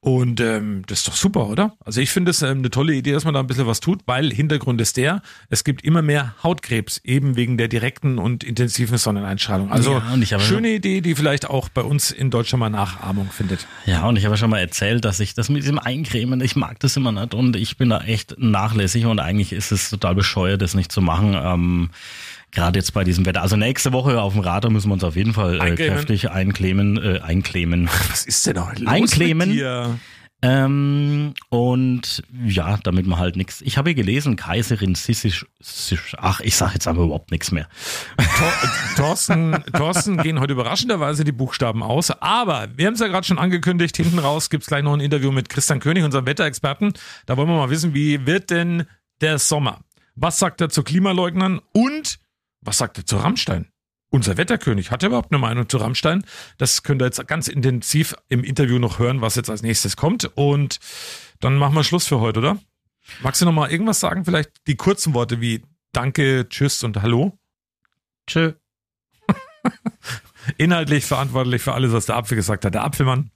[0.00, 1.76] Und ähm, das ist doch super, oder?
[1.84, 4.02] Also ich finde es ähm, eine tolle Idee, dass man da ein bisschen was tut,
[4.06, 8.96] weil Hintergrund ist der, es gibt immer mehr Hautkrebs, eben wegen der direkten und intensiven
[8.96, 9.72] Sonneneinstrahlung.
[9.72, 13.66] Also Ja, schöne Idee, die vielleicht auch bei uns in Deutschland mal Nachahmung findet.
[13.86, 16.54] Ja, und ich habe ja schon mal erzählt, dass ich das mit diesem Eincremen, ich
[16.54, 20.14] mag das immer nicht und ich bin da echt nachlässig und eigentlich ist es total
[20.14, 21.34] bescheuert, das nicht zu machen.
[21.34, 21.90] Ähm,
[22.52, 23.42] Gerade jetzt bei diesem Wetter.
[23.42, 26.96] Also nächste Woche auf dem Radar müssen wir uns auf jeden Fall äh, kräftig eincremen.
[26.96, 27.88] Äh, eincremen.
[28.10, 29.48] Was ist denn da los Eincremen.
[29.48, 29.98] mit dir?
[30.40, 33.60] Ähm, und ja, damit man halt nichts.
[33.60, 35.44] Ich habe hier gelesen, Kaiserin Sissisch.
[35.60, 37.68] Sisch- Ach, ich sage jetzt aber überhaupt nichts mehr.
[38.16, 38.52] Tor-
[38.96, 42.12] Thorsten, Thorsten gehen heute überraschenderweise die Buchstaben aus.
[42.22, 45.32] Aber wir haben es ja gerade schon angekündigt, hinten raus gibt's gleich noch ein Interview
[45.32, 46.92] mit Christian König, unserem Wetterexperten.
[47.26, 48.84] Da wollen wir mal wissen, wie wird denn
[49.20, 49.80] der Sommer?
[50.14, 52.20] Was sagt er zu Klimaleugnern und
[52.68, 53.68] was sagt er zu Rammstein?
[54.10, 56.22] Unser Wetterkönig hat er überhaupt eine Meinung zu Rammstein?
[56.58, 60.24] Das könnt ihr jetzt ganz intensiv im Interview noch hören, was jetzt als nächstes kommt.
[60.36, 60.78] Und
[61.40, 62.58] dann machen wir Schluss für heute, oder?
[63.22, 64.26] Magst du noch mal irgendwas sagen?
[64.26, 67.38] Vielleicht die kurzen Worte wie Danke, Tschüss und Hallo?
[68.26, 68.52] Tschö.
[70.58, 72.74] Inhaltlich verantwortlich für alles, was der Apfel gesagt hat.
[72.74, 73.30] Der Apfelmann.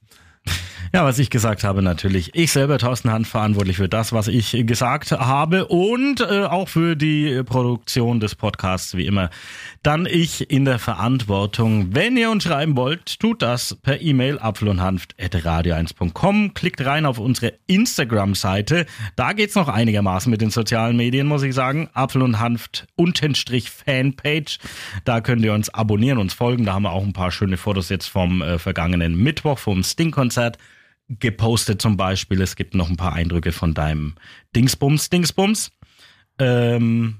[0.94, 2.34] Ja, was ich gesagt habe, natürlich.
[2.34, 6.96] Ich selber, Thorsten Hand, verantwortlich für das, was ich gesagt habe und äh, auch für
[6.96, 9.30] die Produktion des Podcasts, wie immer.
[9.82, 11.94] Dann ich in der Verantwortung.
[11.94, 16.52] Wenn ihr uns schreiben wollt, tut das per E-Mail apfelundhanft.radio1.com.
[16.52, 18.84] Klickt rein auf unsere Instagram-Seite.
[19.16, 21.88] Da geht's noch einigermaßen mit den sozialen Medien, muss ich sagen.
[21.94, 24.58] Apfel und Hanft untenstrich Fanpage.
[25.06, 26.66] Da könnt ihr uns abonnieren, uns folgen.
[26.66, 30.58] Da haben wir auch ein paar schöne Fotos jetzt vom äh, vergangenen Mittwoch, vom Sting-Konzert
[31.20, 32.40] gepostet zum Beispiel.
[32.42, 34.14] Es gibt noch ein paar Eindrücke von deinem
[34.54, 35.70] Dingsbums, Dingsbums.
[36.38, 37.16] Ähm,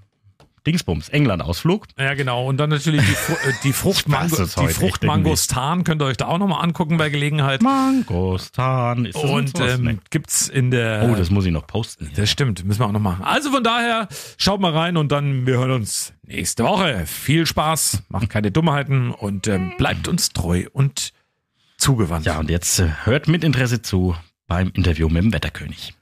[0.66, 1.87] Dingsbums, England-Ausflug.
[1.98, 2.46] Ja, genau.
[2.46, 6.38] Und dann natürlich die, Fru äh, die Fruchtmango, die Fruchtmangostan könnt ihr euch da auch
[6.38, 7.62] nochmal angucken bei Gelegenheit.
[7.62, 9.05] Mangostan.
[9.07, 9.98] Ist das Und ähm, Nee.
[10.11, 11.09] gibt's in der.
[11.11, 12.11] Oh, das muss ich noch posten.
[12.14, 13.24] Das stimmt, müssen wir auch noch machen.
[13.24, 14.07] Also von daher,
[14.38, 17.07] schaut mal rein und dann wir hören uns nächste Woche.
[17.07, 21.12] Viel Spaß, macht keine Dummheiten und ähm, bleibt uns treu und
[21.83, 22.25] zugewandt.
[22.25, 24.14] Ja, und jetzt äh, hört mit Interesse zu
[24.47, 25.95] beim Interview mit dem Wetterkönig.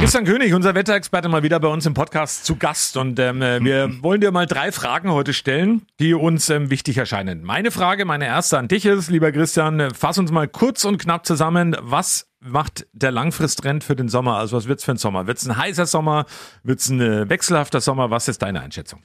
[0.00, 2.96] Christian König, unser Wetterexperte, mal wieder bei uns im Podcast zu Gast.
[2.96, 6.98] Und ähm, äh, wir wollen dir mal drei Fragen heute stellen, die uns ähm, wichtig
[6.98, 7.42] erscheinen.
[7.44, 10.98] Meine Frage, meine erste an dich ist, lieber Christian, äh, fass uns mal kurz und
[10.98, 11.76] knapp zusammen.
[11.80, 14.36] Was macht der Langfristtrend für den Sommer?
[14.36, 15.26] Also was wird's für ein Sommer?
[15.26, 16.26] Wird's ein heißer Sommer?
[16.62, 18.10] Wird's ein äh, wechselhafter Sommer?
[18.10, 19.02] Was ist deine Einschätzung?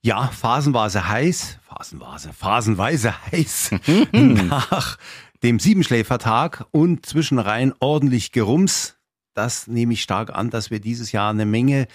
[0.00, 3.70] Ja, phasenweise heiß, phasenweise, phasenweise heiß
[4.12, 4.98] nach
[5.44, 8.96] dem Siebenschläfertag und zwischenrein ordentlich Gerums.
[9.34, 11.86] Das nehme ich stark an, dass wir dieses Jahr eine Menge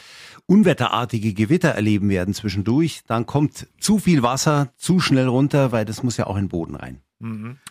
[0.46, 3.02] unwetterartige Gewitter erleben werden zwischendurch.
[3.08, 6.50] Dann kommt zu viel Wasser zu schnell runter, weil das muss ja auch in den
[6.50, 7.02] Boden rein.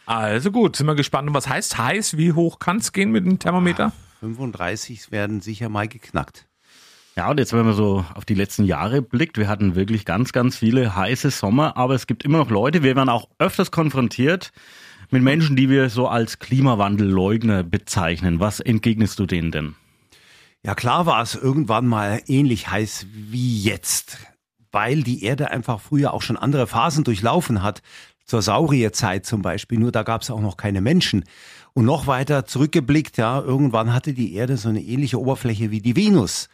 [0.05, 1.29] Also gut, sind wir gespannt.
[1.29, 2.17] Und was heißt heiß?
[2.17, 3.93] Wie hoch kann's gehen mit dem Thermometer?
[4.19, 6.49] 35 werden sicher mal geknackt.
[7.15, 10.33] Ja, und jetzt, wenn man so auf die letzten Jahre blickt, wir hatten wirklich ganz,
[10.33, 14.53] ganz viele heiße Sommer, aber es gibt immer noch Leute, wir werden auch öfters konfrontiert
[15.11, 18.41] mit Menschen, die wir so als Klimawandelleugner bezeichnen.
[18.41, 19.75] Was entgegnest du denen denn?
[20.65, 24.19] Ja, klar war es irgendwann mal ähnlich heiß wie jetzt,
[24.73, 27.81] weil die Erde einfach früher auch schon andere Phasen durchlaufen hat.
[28.25, 31.25] Zur Saurierzeit zum Beispiel, nur da gab es auch noch keine Menschen.
[31.73, 35.97] Und noch weiter zurückgeblickt, ja, irgendwann hatte die Erde so eine ähnliche Oberfläche wie die
[35.97, 36.49] Venus.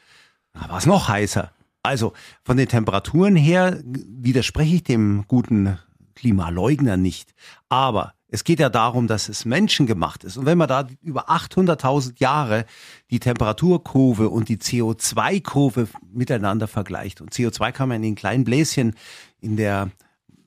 [0.52, 1.50] Da war es noch heißer.
[1.82, 2.12] Also
[2.44, 5.78] von den Temperaturen her widerspreche ich dem guten
[6.14, 7.34] Klimaleugner nicht.
[7.68, 10.36] Aber es geht ja darum, dass es menschengemacht ist.
[10.36, 12.66] Und wenn man da über 800.000 Jahre
[13.12, 18.96] die Temperaturkurve und die CO2-Kurve miteinander vergleicht, und CO2 kann man in den kleinen Bläschen
[19.40, 19.92] in der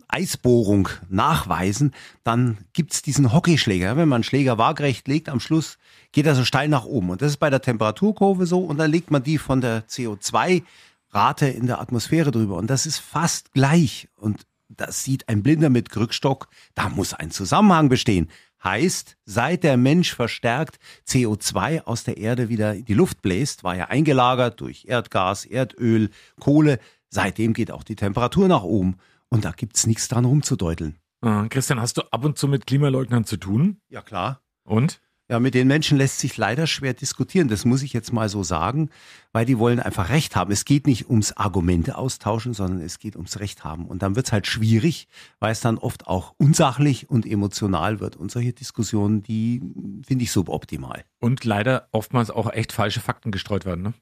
[0.10, 1.94] Eisbohrung nachweisen,
[2.26, 3.96] dann gibt's diesen Hockeyschläger.
[3.96, 5.78] Wenn man einen Schläger waagerecht legt, am Schluss
[6.12, 7.12] geht er so steil nach oben.
[7.12, 8.60] Und das ist bei der Temperaturkurve so.
[8.60, 12.58] Und dann legt man die von der CO2-Rate in der Atmosphäre drüber.
[12.58, 14.10] Und das ist fast gleich.
[14.18, 16.48] Und das sieht ein Blinder mit Krückstock.
[16.76, 18.30] Da muss ein Zusammenhang bestehen.
[18.64, 23.76] Heißt, seit der Mensch verstärkt CO2 aus der Erde wieder in die Luft bläst, war
[23.76, 26.10] ja eingelagert durch Erdgas, Erdöl,
[26.40, 26.80] Kohle.
[27.10, 28.98] Seitdem geht auch die Temperatur nach oben.
[29.30, 30.96] Und da gibt's nichts dran rumzudeuteln.
[31.22, 33.80] Äh, Christian, hast du ab und zu mit Klimaleugnern zu tun?
[33.90, 34.42] Ja, klar.
[34.64, 35.02] Und?
[35.30, 37.50] Ja, mit den Menschen lässt sich leider schwer diskutieren.
[37.50, 38.90] Das muss ich jetzt mal so sagen,
[39.34, 40.54] weil die wollen einfach Recht haben.
[40.54, 43.88] Es geht nicht ums Argumente austauschen, sondern es geht ums Recht haben.
[43.88, 45.10] Und dann wird's halt schwierig,
[45.40, 48.16] weil es dann oft auch unsachlich und emotional wird.
[48.16, 49.62] Und solche Diskussionen, die
[50.08, 51.04] finde ich suboptimal.
[51.20, 53.94] Und leider oftmals auch echt falsche Fakten gestreut werden, ne?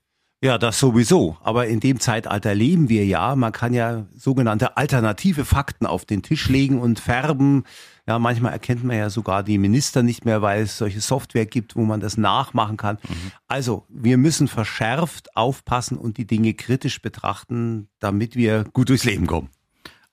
[0.45, 1.37] Ja, das sowieso.
[1.41, 3.35] Aber in dem Zeitalter leben wir ja.
[3.35, 7.63] Man kann ja sogenannte alternative Fakten auf den Tisch legen und färben.
[8.05, 11.75] Ja, manchmal erkennt man ja sogar die Minister nicht mehr, weil es solche Software gibt,
[11.75, 12.99] wo man das nachmachen kann.
[13.47, 19.25] Also, wir müssen verschärft aufpassen und die Dinge kritisch betrachten, damit wir gut durchs Leben
[19.25, 19.49] kommen.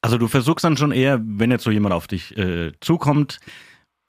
[0.01, 3.39] Also du versuchst dann schon eher, wenn jetzt so jemand auf dich äh, zukommt,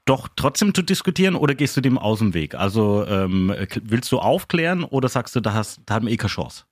[0.05, 2.55] doch trotzdem zu diskutieren oder gehst du dem aus dem Weg?
[2.55, 6.29] Also ähm, willst du aufklären oder sagst du, da, hast, da haben wir eh keine
[6.29, 6.65] Chance?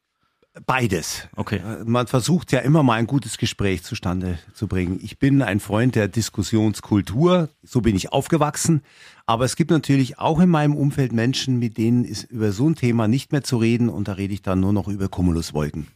[0.65, 1.29] Beides.
[1.35, 1.57] Okay.
[1.57, 4.99] Äh, Man versucht ja immer mal ein gutes Gespräch zustande zu bringen.
[5.01, 8.81] Ich bin ein Freund der Diskussionskultur, so bin ich aufgewachsen.
[9.25, 12.75] Aber es gibt natürlich auch in meinem Umfeld Menschen, mit denen ist über so ein
[12.75, 15.87] Thema nicht mehr zu reden und da rede ich dann nur noch über Cumuluswolken.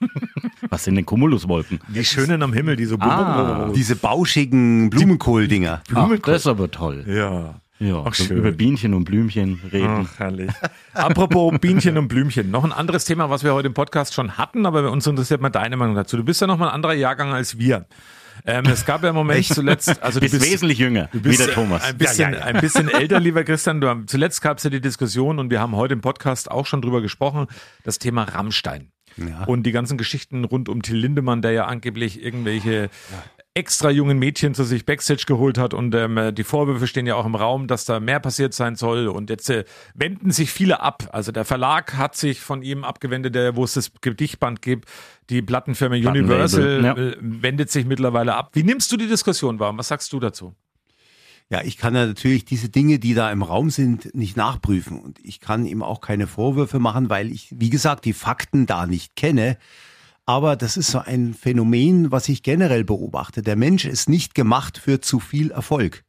[0.72, 1.80] Was sind denn Cumuluswolken?
[1.88, 3.68] Die schönen am Himmel, die so Ah.
[3.76, 5.82] Diese bauschigen Blumenkohl-Dinger.
[5.94, 7.04] Ach, das ist aber toll.
[7.06, 7.60] Ja.
[7.78, 8.38] Ja, Ach, so schön.
[8.38, 10.08] über Bienchen und Blümchen reden.
[10.08, 10.50] Ach, herrlich.
[10.94, 12.50] Apropos Bienchen und Blümchen.
[12.50, 15.50] Noch ein anderes Thema, was wir heute im Podcast schon hatten, aber uns interessiert mal
[15.50, 16.16] deine Meinung dazu.
[16.16, 17.84] Du bist ja noch mal ein anderer Jahrgang als wir.
[18.46, 21.44] Ähm, es gab ja im Moment zuletzt, also du Bist wesentlich jünger, du bist wie
[21.44, 21.82] der Thomas.
[21.84, 22.44] Ein bisschen, Ja, ja, ja.
[22.54, 23.82] ein bisschen älter, lieber Christian.
[23.82, 26.80] Du, zuletzt gab es ja die Diskussion und wir haben heute im Podcast auch schon
[26.80, 27.46] drüber gesprochen,
[27.84, 28.88] das Thema Rammstein.
[29.16, 29.44] Ja.
[29.44, 32.90] Und die ganzen Geschichten rund um Till Lindemann, der ja angeblich irgendwelche
[33.54, 37.26] extra jungen Mädchen zu sich Backstage geholt hat und ähm, die Vorwürfe stehen ja auch
[37.26, 41.08] im Raum, dass da mehr passiert sein soll und jetzt äh, wenden sich viele ab.
[41.12, 44.88] Also der Verlag hat sich von ihm abgewendet, der, wo es das Gedichtband gibt.
[45.28, 46.96] Die Plattenfirma Universal ja.
[46.96, 48.50] äh, wendet sich mittlerweile ab.
[48.54, 49.76] Wie nimmst du die Diskussion wahr?
[49.76, 50.54] Was sagst du dazu?
[51.52, 54.98] Ja, ich kann ja natürlich diese Dinge, die da im Raum sind, nicht nachprüfen.
[54.98, 58.86] Und ich kann ihm auch keine Vorwürfe machen, weil ich, wie gesagt, die Fakten da
[58.86, 59.58] nicht kenne.
[60.24, 63.42] Aber das ist so ein Phänomen, was ich generell beobachte.
[63.42, 66.04] Der Mensch ist nicht gemacht für zu viel Erfolg.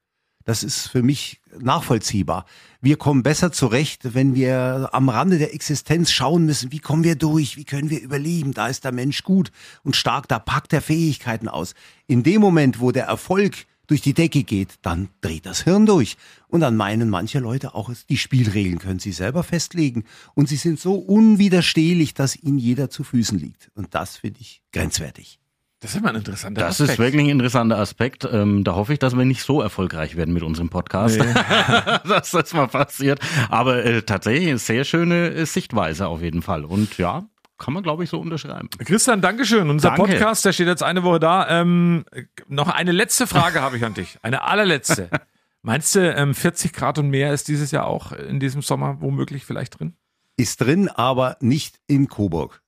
[0.45, 2.45] Das ist für mich nachvollziehbar.
[2.79, 7.17] Wir kommen besser zurecht, wenn wir am Rande der Existenz schauen müssen, wie kommen wir
[7.17, 8.53] durch, wie können wir überleben.
[8.53, 9.51] Da ist der Mensch gut
[9.83, 11.73] und stark, da packt er Fähigkeiten aus.
[12.07, 16.17] In dem Moment, wo der Erfolg durch die Decke geht, dann dreht das Hirn durch.
[16.47, 20.05] Und dann meinen manche Leute auch, die Spielregeln können sie selber festlegen.
[20.35, 23.71] Und sie sind so unwiderstehlich, dass ihnen jeder zu Füßen liegt.
[23.75, 25.39] Und das finde ich grenzwertig.
[25.83, 28.25] Das ist immer ein interessanter Das ist wirklich ein interessanter Aspekt.
[28.31, 31.19] Ähm, da hoffe ich, dass wir nicht so erfolgreich werden mit unserem Podcast,
[32.07, 33.19] dass das mal passiert.
[33.49, 36.63] Aber äh, tatsächlich eine sehr schöne äh, Sichtweise auf jeden Fall.
[36.63, 37.25] Und ja,
[37.63, 38.69] kann man, glaube ich, so unterschreiben.
[38.79, 39.69] Christian, Dankeschön.
[39.69, 40.03] Unser Danke.
[40.03, 41.61] Podcast, der steht jetzt eine Woche da.
[41.61, 42.03] Ähm,
[42.49, 44.17] noch eine letzte Frage habe ich an dich.
[44.21, 45.09] Eine allerletzte.
[45.61, 49.45] Meinst du, ähm, 40 Grad und mehr ist dieses Jahr auch in diesem Sommer womöglich
[49.45, 49.95] vielleicht drin?
[50.35, 52.61] Ist drin, aber nicht in Coburg.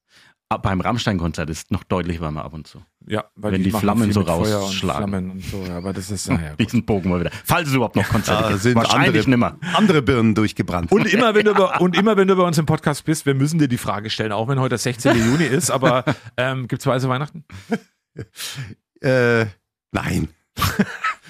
[0.48, 2.82] Ah, Beim Rammstein-Konzert ist noch deutlich warmer ab und zu.
[3.08, 5.14] Ja, weil Wenn die machen Flammen so rausschlagen.
[5.14, 6.60] Und und so, ja, aber das ist, naja, gut.
[6.60, 7.32] Diesen Bogen mal wieder.
[7.44, 8.62] Falls es überhaupt noch Konzerte Da gibt.
[8.62, 9.58] sind Wahrscheinlich andere, nimmer.
[9.74, 10.92] andere Birnen durchgebrannt.
[10.92, 13.36] Und immer, wenn du bei, und immer, wenn du bei uns im Podcast bist, wir
[13.36, 15.16] müssen dir die Frage stellen, auch wenn heute der 16.
[15.18, 16.04] Juni ist, aber
[16.38, 17.44] ähm, gibt's weiße Weihnachten?
[19.02, 19.46] äh,
[19.92, 20.30] nein.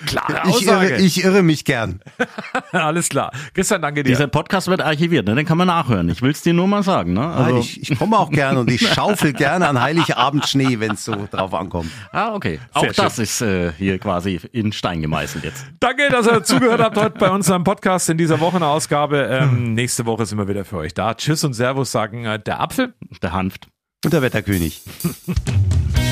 [0.05, 0.87] Klare Ich Aussage.
[0.89, 1.99] irre, ich irre mich gern.
[2.71, 3.31] Alles klar.
[3.53, 4.09] Christian, danke dir.
[4.09, 5.35] Dieser Podcast wird archiviert, ne?
[5.35, 6.09] den kann man nachhören.
[6.09, 7.13] Ich will es dir nur mal sagen.
[7.13, 7.21] Ne?
[7.21, 11.05] Nein, ich, ich komme auch gerne und ich schaufel gerne an Heiligabend Schnee, wenn es
[11.05, 11.89] so drauf ankommt.
[12.11, 12.59] ah, okay.
[12.73, 15.65] Auch Sehr das ist äh, hier quasi in Stein gemeißelt jetzt.
[15.79, 19.27] Danke, dass ihr zugehört habt heute bei unserem Podcast in dieser Wochenausgabe.
[19.31, 21.13] Ähm, nächste Woche sind wir wieder für euch da.
[21.13, 22.93] Tschüss und Servus sagen äh, der Apfel.
[23.21, 23.67] Der Hanft.
[24.03, 24.81] Und der Wetterkönig.